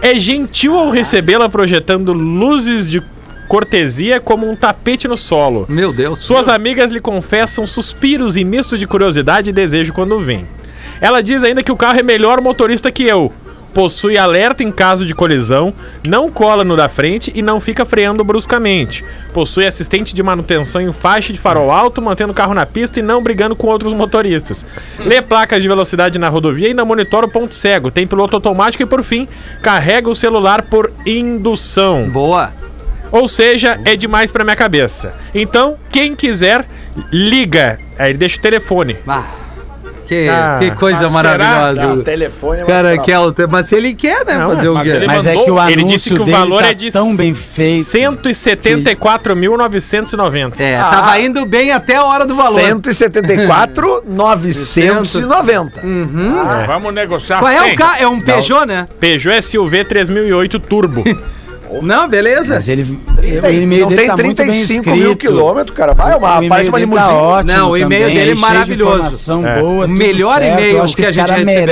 [0.00, 3.02] É gentil ao recebê-la projetando luzes de
[3.48, 5.66] cortesia como um tapete no solo.
[5.68, 6.20] Meu Deus.
[6.20, 10.46] Suas amigas lhe confessam suspiros e misto de curiosidade e desejo quando vem.
[11.00, 13.32] Ela diz ainda que o carro é melhor motorista que eu.
[13.74, 15.72] Possui alerta em caso de colisão,
[16.06, 19.02] não cola no da frente e não fica freando bruscamente.
[19.32, 23.02] Possui assistente de manutenção em faixa de farol alto, mantendo o carro na pista e
[23.02, 24.64] não brigando com outros motoristas.
[24.98, 27.90] Lê placas de velocidade na rodovia e ainda monitora o ponto cego.
[27.90, 29.26] Tem piloto automático e, por fim,
[29.62, 32.08] carrega o celular por indução.
[32.10, 32.52] Boa.
[33.10, 35.14] Ou seja, é demais pra minha cabeça.
[35.34, 36.66] Então, quem quiser,
[37.10, 37.78] liga.
[37.98, 38.96] Aí deixa o telefone.
[39.06, 39.24] Ah,
[40.06, 41.86] Que, Ah, que coisa mas maravilhosa.
[41.86, 44.36] Não, telefone é Cara, quer o te- mas se ele quer, né?
[44.36, 44.94] Não, fazer o mas quê?
[44.96, 46.74] ele Mas é mandou- que o anúncio ele disse que o dele valor tá é
[46.74, 47.84] de tão bem feito.
[47.84, 50.62] 174.990.
[50.62, 50.90] É, Ah.
[50.90, 52.60] tava indo bem até a hora do valor.
[52.60, 55.80] 174, 990.
[55.82, 57.38] Ah, Vamos negociar.
[57.38, 57.96] Qual é o carro?
[58.02, 58.86] É um Peugeot, né?
[59.00, 61.02] Peugeot SUV 3008 Turbo.
[61.80, 62.54] Não, beleza.
[62.54, 62.84] Mas ele,
[63.16, 65.16] Trinta- o e-mail não dele tem tá muito bem 35 mil escrito.
[65.18, 65.94] quilômetros, cara.
[65.94, 67.08] Vai, é uma, O e-mail parece uma dele limusine.
[67.08, 69.46] Tá ótimo Não, o e-mail também, dele é maravilhoso.
[69.46, 69.60] É.
[69.60, 71.66] boa, O melhor e-mail que que, a gente cara recebeu.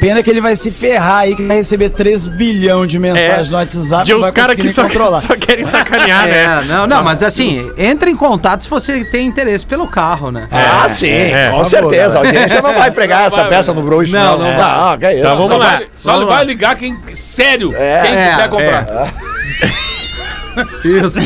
[0.00, 3.50] Pena que ele vai se ferrar aí, que vai receber 3 bilhões de mensagens É.
[3.50, 4.04] no WhatsApp.
[4.04, 6.64] De não uns caras que só, só querem sacanear, É, né?
[6.68, 10.46] não, não, mas assim, entre em contato se você tem interesse pelo carro, né?
[10.52, 12.04] Ah, sim, é, com favor, certeza.
[12.20, 12.28] A galera.
[12.28, 14.12] audiência não vai pregar essa vai, peça no bruxo.
[14.12, 14.60] Não, não vai.
[14.60, 14.98] Ah.
[15.12, 15.66] Então vamos Só lá.
[15.66, 16.42] vai, só vamos vai lá.
[16.44, 16.96] ligar quem.
[17.14, 18.00] Sério, É.
[18.02, 18.86] quem É, quiser comprar.
[20.84, 21.18] Isso.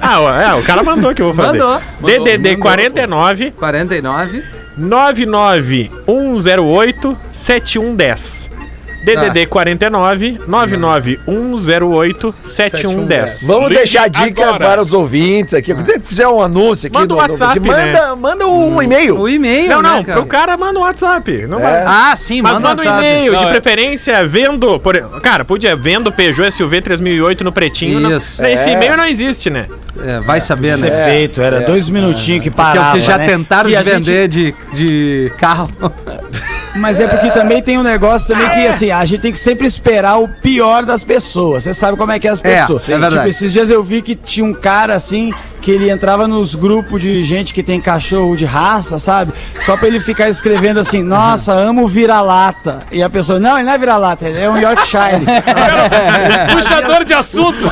[0.00, 1.58] Ah, ó, é, o cara mandou que eu vou fazer.
[1.58, 1.80] Mandou.
[2.02, 4.44] DDD Mandou, 49 49.
[4.80, 8.59] 99108 7110.
[9.04, 13.42] DDD 49 99108 7110.
[13.46, 14.58] Vamos Ligue deixar a dica agora.
[14.58, 15.74] para os ouvintes aqui.
[15.74, 19.18] Se você fizer um anúncio aqui Manda um WhatsApp, do- manda, manda um e-mail.
[19.18, 20.18] O e-mail, Não, né, não, cara?
[20.20, 21.46] pro cara manda um WhatsApp.
[21.46, 21.62] Não É.
[21.62, 21.84] manda.
[21.86, 23.50] Ah, sim, Mas manda, manda um e-mail, Não, de é.
[23.50, 24.78] preferência vendo.
[24.80, 28.00] Por, cara, podia vendo Peugeot SUV 3008 no pretinho.
[28.00, 28.44] não- Isso.
[28.44, 28.72] Esse É.
[28.72, 29.66] e-mail não existe, né?
[30.02, 30.88] É, vai saber, né?
[30.90, 33.26] Defeito, era dois minutinhos que Que é parava, o que já né?
[33.26, 35.70] tentaram de gente- vender de, de carro.
[36.76, 39.66] Mas é porque também tem um negócio também que, assim, a gente tem que sempre
[39.66, 41.64] esperar o pior das pessoas.
[41.64, 42.84] Você sabe como é que é as É, pessoas.
[42.88, 43.14] é verdade.
[43.16, 47.02] Tipo, esses dias eu vi que tinha um cara, assim, que ele entrava nos grupos
[47.02, 49.32] de gente que tem cachorro de raça, sabe?
[49.60, 52.80] Só pra ele ficar escrevendo assim, nossa, amo vira-lata.
[52.90, 55.24] E a pessoa, não, ele não é vira-lata, ele é um Yorkshire.
[56.52, 57.70] Puxador de assunto.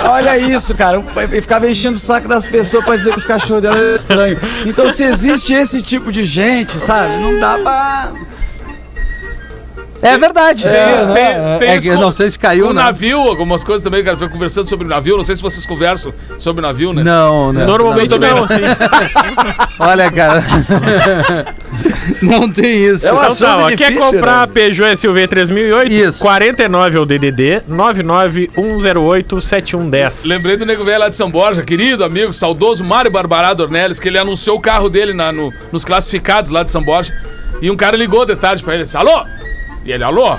[0.00, 1.02] Olha isso, cara.
[1.16, 4.38] Ele ficava enchendo o saco das pessoas pra dizer que os cachorros dela eram estranhos.
[4.64, 7.18] Então, se existe esse tipo de gente, sabe?
[7.18, 8.12] Não dá pra.
[10.04, 10.66] É verdade.
[10.66, 12.82] É, tem- tem é isso que eu com- não sei se caiu, O né?
[12.82, 14.16] navio, algumas coisas também, cara.
[14.16, 15.16] Foi conversando sobre o navio.
[15.16, 17.02] Não sei se vocês conversam sobre o navio, né?
[17.02, 17.66] Não, não.
[17.66, 18.48] Normalmente também não, não.
[18.48, 18.54] sim.
[19.80, 20.44] Olha, cara.
[22.22, 23.06] não tem isso.
[23.06, 24.52] É um Então assunto tá, ó, quer difícil, comprar né?
[24.52, 25.92] Peugeot SUV 3008?
[25.92, 26.20] Isso.
[26.20, 30.24] 49 é o DDD, 99108 7110.
[30.24, 34.08] Lembrei do nego velho lá de São Borja, querido amigo, saudoso Mário Barbará Dornelles, que
[34.08, 37.12] ele anunciou o carro dele na- no- nos classificados lá de São Borja.
[37.62, 39.24] E um cara ligou de tarde pra ele e disse: Alô?
[39.84, 40.36] E ele: Alô?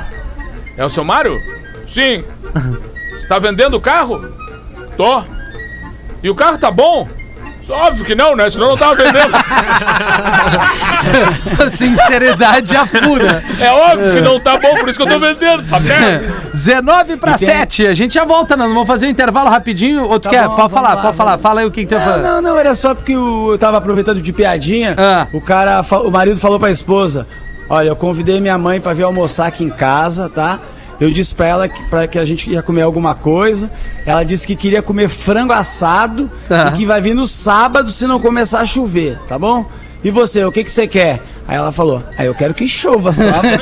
[0.77, 1.39] É o seu Mário?
[1.87, 2.23] Sim.
[2.53, 4.19] Você tá vendendo o carro?
[4.97, 5.23] Tô.
[6.21, 7.07] E o carro tá bom?
[7.67, 8.47] Óbvio que não, né?
[8.49, 9.33] Senão eu não tava vendendo.
[11.71, 13.43] Sinceridade a fura.
[13.59, 15.85] É óbvio que não tá bom, por isso que eu tô vendendo, sabe?
[16.53, 17.87] 19 para 7.
[17.87, 20.03] A gente já volta, nós vamos fazer um intervalo rapidinho.
[20.03, 20.47] Ou tu Tá quer?
[20.47, 21.31] bom, pode falar, lá, pode falar.
[21.31, 21.41] vamos.
[21.41, 22.17] Fala aí o que, que tu Não, falar.
[22.19, 24.93] não, não, era só porque o- eu tava aproveitando de piadinha.
[24.97, 25.25] Ah.
[25.33, 27.25] O cara, o marido falou pra esposa:
[27.69, 30.59] Olha, eu convidei minha mãe pra vir almoçar aqui em casa, tá?
[30.99, 33.69] Eu disse pra ela que, pra que a gente ia comer alguma coisa.
[34.05, 36.67] Ela disse que queria comer frango assado Tá.
[36.73, 39.65] e que vai vir no sábado se não começar a chover, tá bom?
[40.03, 41.21] E você, o que, que você quer?
[41.47, 43.49] Aí ela falou: Aí eu quero que chova, sabe?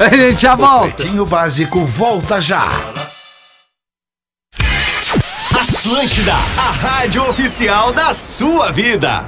[0.00, 0.94] A gente já volta.
[0.96, 2.66] Pretinho Básico volta já.
[5.54, 9.24] Atlântida, a rádio oficial da sua vida.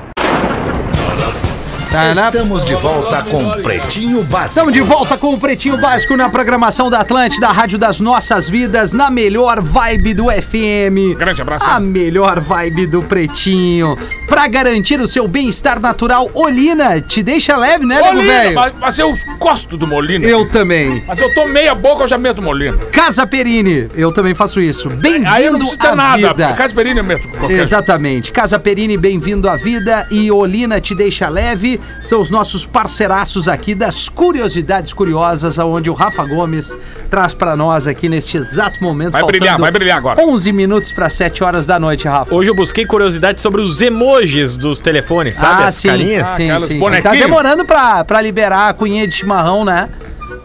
[1.93, 4.49] Estamos de volta com Pretinho Básico.
[4.49, 8.49] Estamos de volta com o Pretinho Básico na programação da Atlântida, a rádio das nossas
[8.49, 11.19] vidas, na melhor vibe do FM.
[11.19, 11.67] Grande abraço.
[11.69, 13.99] A melhor vibe do Pretinho.
[14.27, 18.55] Pra garantir o seu bem-estar natural, Olina te deixa leve, né, nego velho?
[18.55, 20.25] mas, mas eu gosto do Molina.
[20.25, 21.05] Eu também.
[21.07, 22.79] Mas eu tô meia boca, eu já meto Molina.
[22.91, 24.89] Casa Perini, eu também faço isso.
[24.89, 26.17] Bem-vindo à nada.
[26.17, 26.55] vida.
[26.55, 28.33] Casa Perini eu meto qualquer Exatamente.
[28.33, 31.82] Casa Perini, bem-vindo à vida e Olina te deixa leve.
[32.01, 36.77] São os nossos parceiraços aqui das curiosidades curiosas, aonde o Rafa Gomes
[37.11, 39.13] traz pra nós aqui neste exato momento.
[39.13, 40.23] Vai brilhar, vai brilhar agora.
[40.23, 42.35] 11 minutos para 7 horas da noite, Rafa.
[42.35, 45.63] Hoje eu busquei curiosidade sobre os emojis dos telefones, sabe?
[45.63, 45.89] ah, As sim.
[45.89, 46.29] carinhas.
[46.31, 47.03] sim, aquelas sim, sim.
[47.03, 49.89] Tá demorando pra, pra liberar a cunha de chimarrão, né?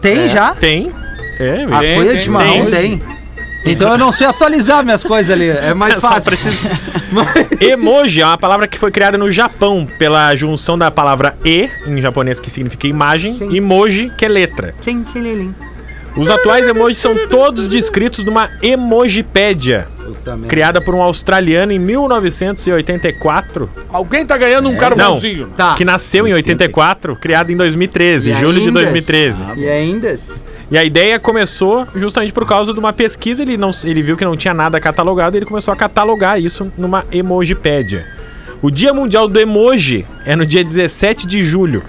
[0.00, 0.54] Tem É, já?
[0.54, 0.92] Tem.
[1.40, 2.98] É, A Tem, cunha tem, de chimarrão tem.
[2.98, 3.02] tem.
[3.64, 5.48] Então eu não sei atualizar minhas coisas ali.
[5.48, 6.32] É mais fácil.
[7.60, 12.00] Emoji é uma palavra que foi criada no Japão pela junção da palavra e, em
[12.00, 13.50] japonês, que significa imagem, Sim.
[13.50, 14.74] e emoji, que é letra.
[14.80, 15.54] Tchim, tchililim.
[16.16, 19.86] Os atuais emojis são todos descritos numa Emojipédia,
[20.48, 25.48] criada por um australiano em 1984, Alguém tá ganhando um carvãozinho.
[25.56, 25.74] Tá.
[25.74, 28.80] que nasceu em 84, criado em 2013, E julho de ainda?
[28.80, 29.44] 2013.
[29.58, 30.14] E ainda?
[30.70, 34.24] E a ideia começou justamente por causa de uma pesquisa, ele, não, ele viu que
[34.24, 38.06] não tinha nada catalogado e ele começou a catalogar isso numa Emojipédia.
[38.60, 41.82] O Dia Mundial do Emoji é no dia 17 de julho.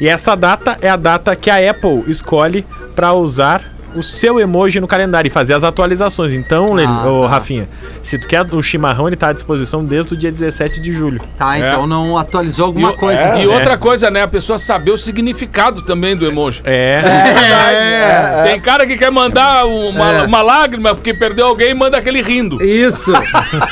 [0.00, 2.66] E essa data é a data que a Apple escolhe
[2.96, 6.32] para usar o seu emoji no calendário e fazer as atualizações.
[6.32, 7.28] Então, Ah, ô, tá.
[7.28, 7.68] Rafinha,
[8.02, 11.20] se tu quer o chimarrão, ele tá à disposição desde o dia 17 de julho.
[11.36, 13.38] Tá, então não atualizou E, alguma o- coisa.
[13.38, 14.22] e outra coisa, né?
[14.22, 16.60] A pessoa saber o significado também do emoji.
[16.64, 17.00] É.
[17.04, 20.22] É, Tem cara que quer mandar uma, É.
[20.22, 22.62] uma lágrima porque perdeu alguém e manda aquele rindo.
[22.62, 23.12] Isso,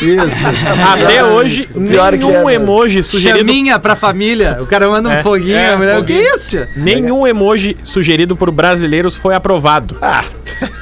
[0.01, 0.45] isso.
[0.93, 2.55] Até hoje, pior é que nenhum é, né?
[2.55, 4.59] emoji sugerido Chaminha pra família.
[4.61, 5.23] O cara manda um É.
[5.23, 5.57] foguinho.
[5.57, 6.23] É, a mulher, o foguinho.
[6.23, 6.51] que isso?
[6.51, 6.69] tia?
[6.77, 9.97] Nenhum emoji sugerido por brasileiros foi aprovado.
[10.15, 10.79] Ah!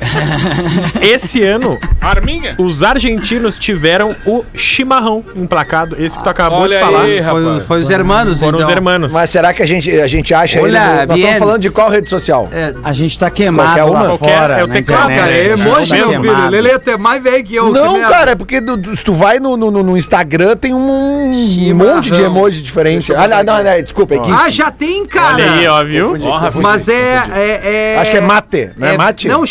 [1.00, 2.54] Esse ano, Arminha?
[2.58, 7.02] os argentinos tiveram o chimarrão emplacado, esse que tu acabou Olha de falar.
[7.02, 8.68] aí, Foi, foi os hermanos, Foram então.
[8.68, 9.12] os hermanos.
[9.12, 10.78] Mas será que a gente, a gente acha Olha, ele...
[11.02, 12.48] no- Nós estamos falando de qual rede social?
[12.52, 14.02] É, A gente tá queimado Qualquer uma?
[14.02, 14.54] lá Qualquer- fora.
[14.58, 15.18] é o teclado, internet.
[15.20, 16.36] cara, é É, emoji, é meu queimado.
[16.38, 16.50] filho.
[16.50, 17.66] Lele é mais velho que eu.
[17.72, 18.08] que Não, merda.
[18.08, 21.94] cara, é porque do- do- se tu vai no, no, no- Instagram, tem um Chimarrão.
[21.96, 23.14] monte de emoji diferente.
[23.14, 24.18] Ah, não, não, não, desculpa, é.
[24.32, 25.34] Ah, já tem, cara.
[25.34, 26.06] Olha aí, ó, viu?
[26.12, 27.38] Confundi, confundi, Mas é, confundi.
[27.38, 29.28] é, é- Acho que é mate, não é mate?
[29.28, 29.46] Não, o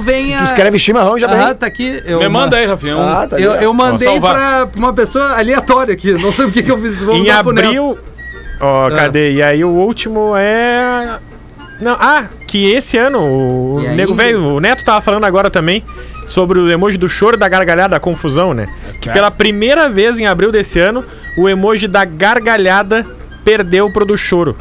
[0.00, 0.36] chimarrão vem.
[0.36, 1.54] Tu escreve chimarrão já vem.
[1.54, 2.02] tá aqui.
[2.04, 2.96] Eu Me manda aí, Rafinha.
[2.96, 6.12] um- Ah, tá Eu, eu mandei pra uma pessoa aleatória aqui.
[6.12, 7.02] Não sei o que, que eu fiz.
[7.02, 7.96] Vou Em abril.
[8.60, 9.32] Ó, cadê?
[9.32, 11.18] E aí o último é.
[11.80, 15.84] Não, ah, que esse ano o aí, nego velho, o Neto tava falando agora também
[16.26, 18.66] sobre o emoji do choro, da gargalhada, da confusão, né?
[19.00, 21.04] Que pela primeira vez em abril desse ano,
[21.36, 23.06] o emoji da gargalhada
[23.44, 24.56] perdeu pro do choro.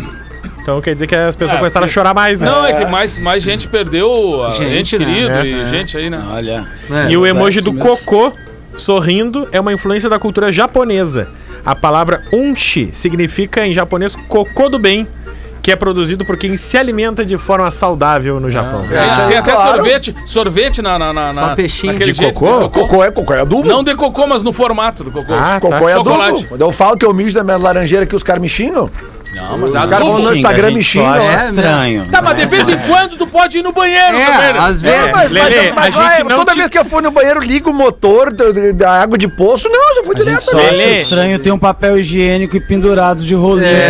[0.68, 2.50] Então quer dizer que as pessoas É, começaram a chorar mais, né?
[2.52, 5.06] Não, é que mais, mais gente perdeu a Gente, gente, né?
[5.06, 5.66] querido É, e é.
[5.66, 6.22] gente aí, né?
[6.30, 6.68] Olha.
[6.92, 8.34] É, E o emoji isso do cocô
[8.76, 11.30] sorrindo é uma influência da cultura japonesa.
[11.66, 15.08] A palavra unchi significa em japonês cocô do bem,
[15.64, 18.86] que é produzido por quem se alimenta de forma saudável no Japão.
[18.90, 19.70] Tem, Ah, tem até claro.
[19.76, 21.94] sorvete, sorvete na, na, na, Só na peixinho.
[21.94, 22.60] naquele De cocô?
[22.60, 22.70] né?
[22.74, 23.66] Cocô é, cocô é adubo.
[23.68, 25.34] Não de cocô, mas no formato do cocô.
[25.34, 26.00] Ah, Cocô é tá.
[26.02, 26.10] adubo.
[26.10, 26.46] Chocolate.
[26.46, 28.90] Quando eu falo que eu mijo da minha laranjeira que os caras me xingam,
[29.38, 31.16] Não, mas é os caras vão no Instagram me xingam.
[31.16, 32.06] É, estranho.
[32.12, 34.60] Tá, mas de vez em quando tu pode ir no banheiro É, também, né?
[34.60, 35.12] às vezes.
[35.12, 37.70] mas, Lelê, mas, mas a gente toda te- vez que eu for no banheiro, ligo
[37.70, 39.70] o motor da água de poço.
[39.70, 41.02] Não, eu já fui direto só Lelê.
[41.02, 43.88] estranho ter um papel higiênico e pendurado de rolinho É.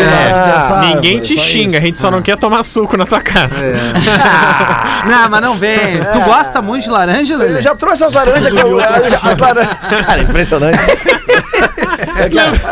[0.94, 1.78] Ninguém árvore, te xinga, isso.
[1.78, 3.64] a gente só não quer tomar suco na tua casa.
[5.08, 5.78] Não, mas não vem.
[6.12, 7.60] Tu gosta muito de laranja, Lelê?
[7.60, 8.80] Eu já trouxe as laranjas que eu.
[8.80, 9.78] As laranjas.
[10.06, 10.78] Cara, impressionante.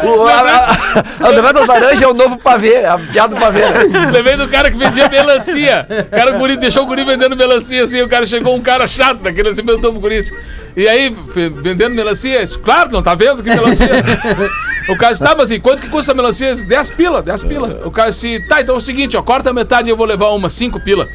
[0.03, 3.39] O, a, a, a negócio das laranjas é o novo pavê, é a piada do
[3.39, 3.61] pavê.
[3.61, 4.11] né?
[4.11, 5.87] Levei do cara que vendia melancia.
[5.89, 8.01] O cara, o guri, deixou o guri vendendo melancia assim.
[8.01, 10.23] O cara chegou, um cara chato daquele assim, perguntou pro guri.
[10.75, 11.15] E aí,
[11.61, 12.45] vendendo melancia?
[12.63, 13.87] Claro, não tá vendo que melancia.
[14.89, 16.49] o cara disse, tá, mas assim, quanto que custa a melancia?
[16.49, 17.81] Eu disse, 10 pila, 10 pila.
[17.85, 20.29] O cara disse, tá, então é o seguinte, ó, corta metade e eu vou levar
[20.29, 21.07] uma, 5 pila.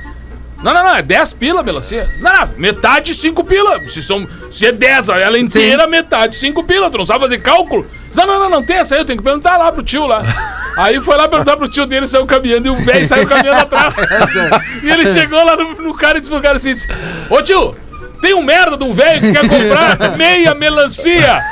[0.63, 2.09] Não, não, não, é 10 pila melancia.
[2.21, 3.81] Não, não, metade 5 pila.
[3.89, 6.91] Se, são, se é 10, ela inteira, metade 5 pila.
[6.91, 7.87] Tu não sabe fazer cálculo?
[8.15, 10.23] Não, não, não, não tem essa aí, eu tenho que perguntar lá pro tio lá.
[10.77, 13.97] Aí foi lá perguntar pro tio dele, saiu caminhando e o velho saiu caminhando atrás.
[14.83, 16.89] e ele chegou lá no, no cara e disse pro cara assim: disse,
[17.29, 17.77] Ô tio,
[18.21, 21.43] tem um merda de um velho que quer comprar meia melancia.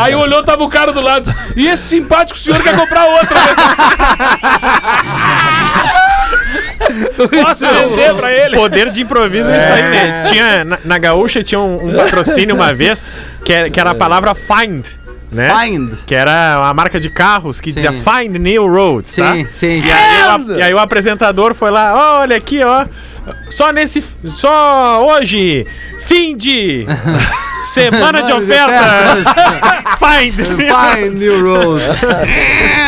[0.00, 3.38] Aí olhou, tava o cara do lado disse, e esse simpático senhor quer comprar outra.
[7.42, 8.56] Posso vender pra ele?
[8.56, 10.22] Poder de improviso é isso aí, né?
[10.24, 13.12] Tinha, na, na Gaúcha tinha um, um patrocínio uma vez
[13.44, 14.86] que era, que era a palavra find,
[15.32, 15.50] né?
[15.54, 15.94] Find.
[16.06, 18.02] Que era uma marca de carros que dizia Sim.
[18.02, 19.32] Find New Roads, tá?
[19.32, 19.80] Sim, sim.
[19.80, 22.86] E aí, o, e aí o apresentador foi lá, olha aqui, ó.
[23.48, 24.04] Só nesse.
[24.26, 25.66] Só hoje,
[26.06, 26.86] fim de.
[27.72, 29.24] Semana de ofertas.
[30.02, 30.34] Find.
[30.34, 31.82] Find New Road.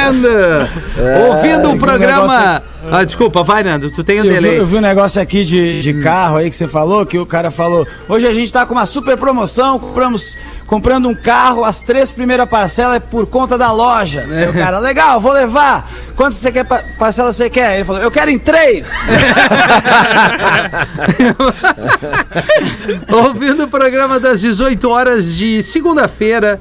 [0.05, 2.62] And, uh, ouvindo o um programa.
[2.91, 3.91] Ah, desculpa, vai, Nando.
[3.91, 4.59] Tu tem um Eu vi, delay.
[4.61, 7.51] eu vi um negócio aqui de, de carro aí que você falou, que o cara
[7.51, 12.11] falou, hoje a gente tá com uma super promoção, compramos, comprando um carro, as três
[12.12, 14.24] primeiras parcelas é por conta da loja.
[14.28, 15.91] Aí o cara, legal, vou levar.
[16.16, 17.76] Quanto você quer, pa- parcela você quer?
[17.76, 18.93] Ele falou, eu quero em três.
[23.11, 26.61] Ouvindo o programa das 18 horas de segunda-feira.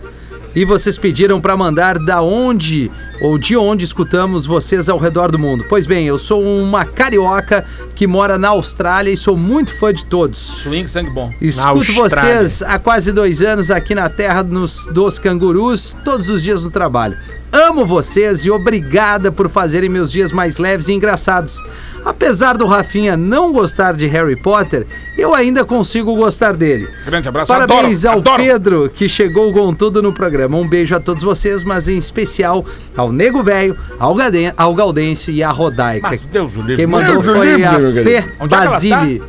[0.56, 5.40] E vocês pediram pra mandar da onde ou de onde escutamos vocês ao redor do
[5.40, 5.66] mundo.
[5.70, 10.06] Pois bem, eu sou uma carioca que mora na Austrália e sou muito fã de
[10.06, 10.38] todos.
[10.38, 11.32] Swing, sangue bom.
[11.42, 16.64] Escuto vocês há quase dois anos aqui na terra nos, dos cangurus, todos os dias
[16.64, 17.18] no trabalho.
[17.54, 21.62] Amo vocês e obrigada por fazerem meus dias mais leves e engraçados.
[22.04, 26.88] Apesar do Rafinha não gostar de Harry Potter, eu ainda consigo gostar dele.
[27.06, 28.44] Grande abraço, Parabéns adoro, ao adoro.
[28.44, 30.58] Pedro, que chegou com tudo no programa.
[30.58, 32.66] Um beijo a todos vocês, mas em especial
[32.98, 34.16] ao Nego Velho, ao,
[34.58, 36.10] ao Gaudêncio e à Rodaica.
[36.10, 36.76] Mas Deus o livre.
[36.76, 38.04] Quem mandou Deus foi livre, a.
[38.04, 39.22] Fê é ela Basile.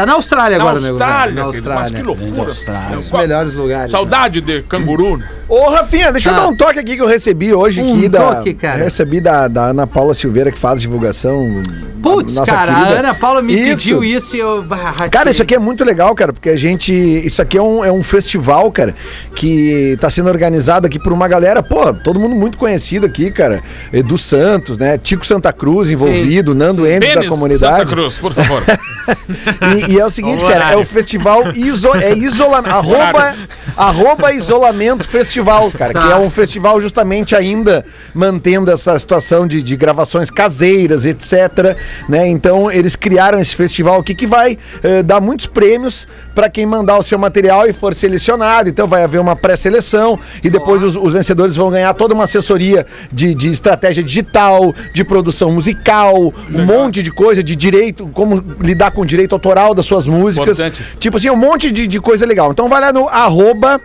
[0.00, 0.78] Tá na Austrália Na agora.
[0.88, 2.02] Austrália, Na querido, mas que Austrália.
[2.06, 2.48] loucura.
[2.48, 2.98] Austrália.
[2.98, 3.90] Os melhores lugares.
[3.90, 5.28] Saudade de canguru, né?
[5.48, 6.38] Ô, Rafinha, deixa eu Ah.
[6.40, 8.18] dar um toque aqui que eu recebi hoje Um aqui da.
[8.20, 8.78] toque, cara.
[8.78, 11.60] eu Recebi da, da Ana Paula Silveira, que faz divulgação.
[12.02, 12.96] Putz, cara, querida.
[12.96, 13.64] a Ana Paula me Isso.
[13.82, 14.64] pediu isso e eu.
[15.10, 16.92] Cara, isso aqui é muito legal, cara, porque a gente.
[16.94, 18.94] Isso aqui é um, é um festival, cara,
[19.34, 23.60] que tá sendo organizado aqui por uma galera, pô, todo mundo muito conhecido aqui, cara.
[23.92, 24.96] Edu Santos, né?
[24.96, 27.90] Tico Santa Cruz envolvido, Nando Endes da Pênis, Santa comunidade.
[27.90, 28.62] Cruz, por favor.
[29.90, 32.70] E, é o seguinte, cara, é o festival iso, é isolamento.
[32.70, 33.34] Arroba,
[33.76, 35.92] arroba isolamento festival, cara.
[35.92, 36.06] Tá.
[36.06, 37.84] Que é um festival justamente ainda
[38.14, 41.76] mantendo essa situação de, de gravações caseiras, etc.
[42.08, 42.28] Né?
[42.28, 46.98] Então eles criaram esse festival aqui que vai eh, dar muitos prêmios para quem mandar
[46.98, 48.68] o seu material e for selecionado.
[48.68, 52.86] Então vai haver uma pré-seleção e depois os, os vencedores vão ganhar toda uma assessoria
[53.12, 58.90] de, de estratégia digital, de produção musical, um monte de coisa, de direito, como lidar
[58.90, 60.58] com o direito autoral das suas músicas.
[60.58, 60.84] Importante.
[60.98, 62.50] Tipo assim, um monte de, de coisa legal.
[62.52, 63.80] Então vai lá no arroba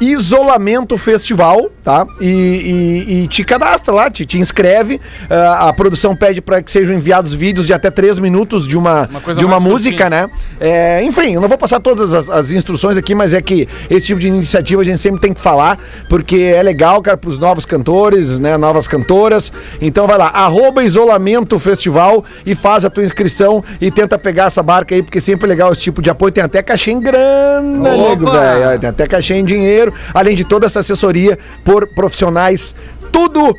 [0.00, 2.06] Isolamento Festival, tá?
[2.20, 5.00] E, e- e te cadastra lá, te, te inscreve.
[5.30, 9.08] Ah, a produção pede para que sejam enviados vídeos de até três minutos de uma,
[9.10, 10.28] Uma de uma música, né?
[10.60, 14.06] É, enfim, eu não vou passar todas as, as instruções aqui, mas é que esse
[14.06, 15.78] tipo de iniciativa a gente sempre tem que falar,
[16.08, 18.56] porque é legal, cara, pros novos cantores, né?
[18.56, 19.52] Novas cantoras.
[19.80, 24.62] Então vai lá, arroba Isolamento Festival e faz a tua inscrição e tenta pegar essa
[24.62, 26.32] barca aí, porque sempre é legal esse tipo de apoio.
[26.32, 28.78] Tem até cachê em grana, nego, velho.
[28.80, 32.74] Tem até cachê em dinheiro, além de toda essa assessoria por profissionais,
[33.12, 33.56] tudo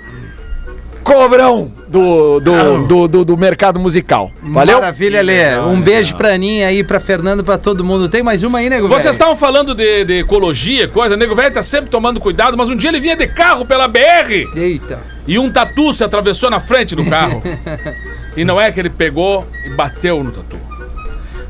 [1.03, 4.29] cobrão do, do, do, do- do mercado musical.
[4.43, 4.75] Valeu?
[4.79, 5.57] Maravilha, Lê.
[5.57, 8.09] Um beijo pra Aninha aí, pra Fernando, pra todo mundo.
[8.09, 8.87] Tem mais uma aí, nego?
[8.89, 9.11] Vocês velho?
[9.11, 12.75] estavam falando de, de ecologia, coisa, o nego velho tá sempre tomando cuidado, mas um
[12.75, 14.99] dia ele vinha de carro pela BR Eita.
[15.25, 17.41] e um tatu se atravessou na frente do carro.
[18.35, 20.57] e não é que ele pegou e bateu no tatu.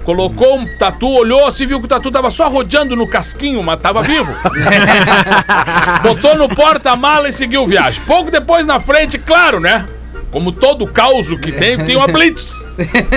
[0.08, 3.78] Colocou um tatu, olhou assim, viu que o tatu tava só rodeando no casquinho, mas
[3.82, 4.34] tava vivo.
[6.02, 8.02] Botou no porta-mala e seguiu viagem.
[8.08, 9.86] Pouco depois na frente, claro, né?
[10.32, 12.54] Como todo caos que tem, tem uma blitz.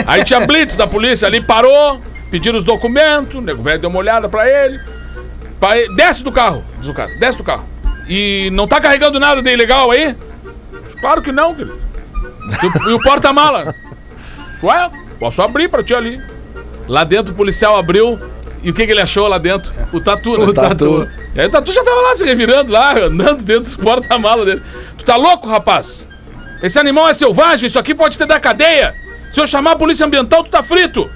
[0.05, 4.01] Aí tinha blitz da polícia ali, parou, pediram os documentos, o nego velho deu uma
[4.01, 4.81] olhada pra ele.
[5.61, 7.65] Pra ele- Desce do carro, diz o cara, desce do carro.
[8.09, 10.17] E não tá carregando nada de ilegal aí?
[11.01, 11.79] Claro que não, querido.
[12.61, 13.73] E o, e o porta-mala?
[14.61, 16.21] Ué, posso abrir pra ti ali.
[16.91, 18.19] Lá dentro o policial abriu.
[18.65, 19.73] E o que, que ele achou lá dentro?
[19.93, 20.45] O tatu, né?
[20.45, 21.09] O tatu.
[21.35, 24.61] E aí o tatu já tava lá se revirando, lá, andando dentro do porta-mala dele.
[24.99, 26.09] Tu tá louco, rapaz?
[26.61, 28.93] Esse animal é selvagem, isso aqui pode te dar cadeia.
[29.31, 31.09] Se eu chamar a polícia ambiental, tu tá frito.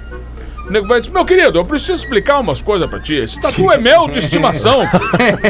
[0.67, 3.15] O nego vai dizer, meu querido, eu preciso explicar umas coisas pra ti.
[3.15, 4.81] Esse tatu é meu de estimação.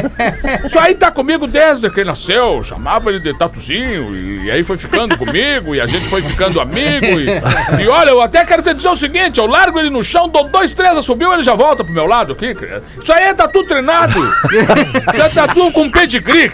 [0.66, 2.62] Isso aí tá comigo desde que ele nasceu.
[2.62, 4.14] Chamava ele de tatuzinho.
[4.14, 5.74] E, e aí foi ficando comigo.
[5.74, 7.06] E a gente foi ficando amigo.
[7.06, 10.28] E, e olha, eu até quero te dizer o seguinte: eu largo ele no chão,
[10.28, 12.54] dou dois, três, subiu, ele já volta pro meu lado aqui.
[13.02, 14.22] Isso aí é tatu treinado.
[14.22, 16.50] Isso é tatu com pedigree.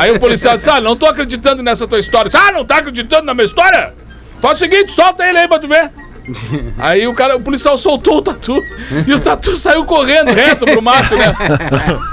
[0.00, 2.30] Aí o policial disse: Ah, não tô acreditando nessa tua história.
[2.30, 3.94] Disse, ah, não tá acreditando na minha história?
[4.40, 5.90] Faz o seguinte, solta ele aí pra tu ver.
[6.78, 8.62] Aí o cara, o policial soltou o tatu
[9.06, 11.34] e o tatu saiu correndo reto pro mato, né?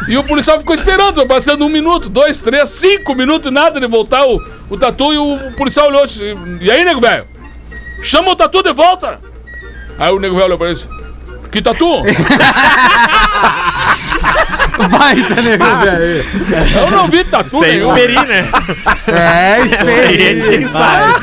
[0.08, 4.26] E o policial ficou esperando, passando um minuto, dois, três, cinco minutos, nada de voltar
[4.28, 4.40] o,
[4.70, 7.26] o tatu e o policial olhou e E aí, nego velho?
[8.02, 9.20] Chama o tatu de volta!
[9.98, 12.04] Aí o nego velho olhou pra ele e Que tatu?
[14.90, 16.26] Baita, nego, velho.
[16.82, 17.90] Eu não vi tatu é nenhum.
[17.96, 18.46] esperi, né?
[19.08, 21.14] É, Isso aí é de quem sabe.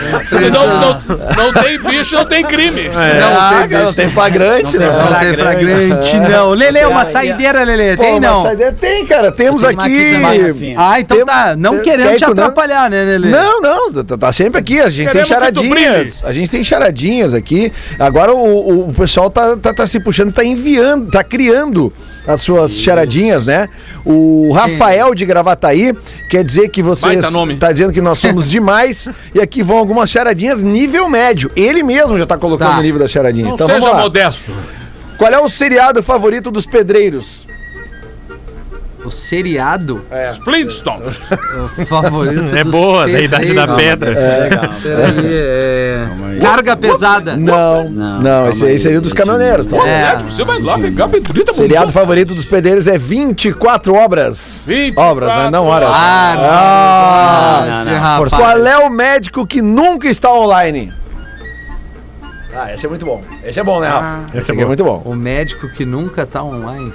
[0.52, 1.00] Não, não,
[1.36, 2.88] não tem bicho, não tem crime.
[2.88, 3.00] Não,
[3.40, 4.86] Ah, tem, não tem flagrante, né?
[4.86, 6.50] não tem flagrante, não.
[6.50, 7.96] Lele, uma saideira, Lele.
[7.96, 8.42] Tem, uma não?
[8.42, 9.32] saideira- Tem, cara.
[9.32, 10.74] Temos Tem uma aqui.
[10.76, 11.56] Ah, então Tem- tá.
[11.56, 13.28] Não tem- querendo quer te com- atrapalhar, né, Lele?
[13.30, 14.80] Não, não, tá, tá sempre aqui.
[14.80, 16.22] A gente Queremos tem charadinhas.
[16.24, 17.72] A gente tem charadinhas aqui.
[17.98, 21.92] Agora o, o- o pessoal tá, tá, tá se puxando, tá enviando, tá criando
[22.26, 22.89] as suas charadinhas,
[23.46, 23.68] né?
[24.04, 25.94] O Rafael de Gravataí
[26.28, 27.14] quer dizer que vocês.
[27.14, 27.56] Baita nome.
[27.56, 29.08] Tá dizendo que nós somos demais.
[29.34, 31.50] e aqui vão algumas charadinhas nível médio.
[31.56, 32.78] Ele mesmo já tá colocando Tá.
[32.78, 33.48] o nível das charadinhas.
[33.48, 34.02] Não então seja vamos lá.
[34.02, 34.52] modesto.
[35.18, 37.46] Qual é o seriado favorito dos pedreiros?
[39.04, 40.04] O seriado,
[40.44, 41.18] Flintstones.
[41.78, 43.76] o favorito É dos boa, da idade da pedreiros.
[43.76, 44.12] pedra.
[44.12, 44.74] Isso é legal.
[44.82, 46.08] Peraí, é...
[46.32, 46.40] aí.
[46.40, 47.36] Carga pesada.
[47.36, 49.76] Não, Não, não, esse aí seria dos caminhoneiros, tá?
[49.86, 50.00] É.
[50.00, 54.64] É, você vai lá pegar pedrita Seriado favorito dos pedreiros é 24 obras.
[54.66, 55.50] 24 obras, né?
[55.50, 55.88] Não horas.
[55.92, 56.44] Ah, não.
[56.44, 58.00] Ah, não, não.
[58.00, 58.30] rapaz.
[58.34, 60.92] Qual é o médico que nunca está online?
[62.54, 63.22] Ah, esse é muito bom.
[63.44, 64.24] Esse é bom, né, Rafa?
[64.28, 64.68] esse esse é aqui é bom.
[64.68, 65.02] muito bom.
[65.04, 66.92] O médico que nunca tá online.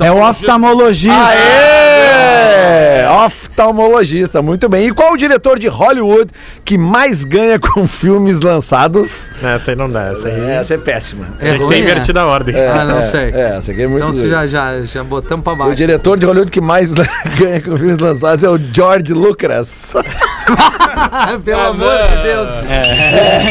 [0.00, 1.14] É o oftalmologista.
[1.16, 3.06] Aê!
[3.26, 4.86] Oftalmologista, muito bem.
[4.88, 6.30] E qual o diretor de Hollywood
[6.64, 9.30] que mais ganha com filmes lançados?
[9.42, 10.50] Essa aí não dá, essa aí.
[10.50, 11.26] Essa é péssima.
[11.38, 11.82] É Tinha que ruim, ter é?
[11.82, 12.54] invertido a ordem.
[12.56, 13.30] Ah, não é, sei.
[13.32, 15.74] É, essa aqui é muito Então se já, já, já botamos pra O baixo.
[15.74, 16.92] diretor de Hollywood que mais
[17.38, 19.94] ganha com filmes lançados é o George Lucas.
[21.44, 22.08] Pelo Ah, amor não.
[22.16, 22.48] de Deus.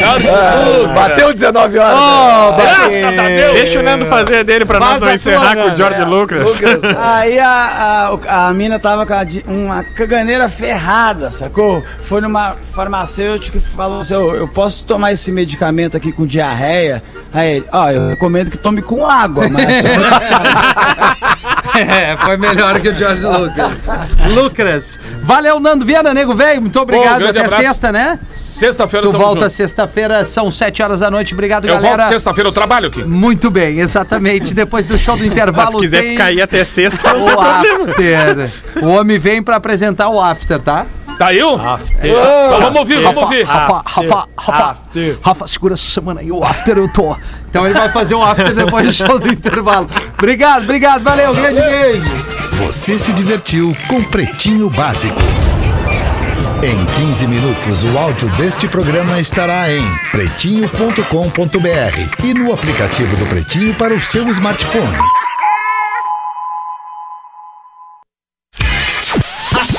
[0.04, 1.98] Ah, Bateu 19 horas.
[1.98, 2.62] Oh, né?
[2.62, 3.52] Graças a Deus!
[3.54, 6.10] Deixa o Nando fazer dele pra nós Faz não encerrar tua, com o George Nando.
[6.16, 6.44] Lucas.
[6.48, 6.80] Lucas.
[6.98, 9.14] Aí a, a, a mina tava com
[9.52, 11.82] uma caganeira ferrada, sacou?
[12.02, 17.02] Foi numa farmacêutica e falou assim: "Ô, eu posso tomar esse medicamento aqui com diarreia?
[17.32, 19.66] Aí ele, ó, eu recomendo que tome com água, mas
[21.68, 23.88] a senhora que sabe." É, foi melhor que o George Lucas.
[24.32, 25.00] Lucas.
[25.22, 26.60] Valeu, Nando Viana, nego velho.
[26.60, 27.26] Muito obrigado.
[27.26, 27.62] Até abraço.
[27.62, 28.18] sexta, né?
[28.32, 31.34] Sexta-feira Tu volta sexta-feira, são sete horas da noite.
[31.34, 31.96] Obrigado, Eu galera.
[31.98, 33.02] volto sexta-feira, eu trabalho aqui.
[33.04, 34.54] Muito bem, exatamente.
[34.54, 38.50] Depois do show do Mas intervalo se quiser tem ficar aí até sexta, o after.
[38.82, 40.86] O homem vem pra apresentar o after, tá?
[41.18, 41.54] Tá eu?
[41.56, 43.44] Então vamos ouvir, vamos ouvir.
[43.44, 44.78] Rafa, Rafa, Rafa,
[45.22, 47.16] Rafa, segura essa semana aí, o after eu tô.
[47.48, 49.88] Então ele vai fazer o after depois do show do intervalo.
[50.18, 52.04] Obrigado, obrigado, valeu, grande beijo.
[52.58, 55.16] Você se divertiu com Pretinho Básico.
[56.62, 63.74] Em 15 minutos, o áudio deste programa estará em pretinho.com.br e no aplicativo do Pretinho
[63.74, 64.96] para o seu smartphone.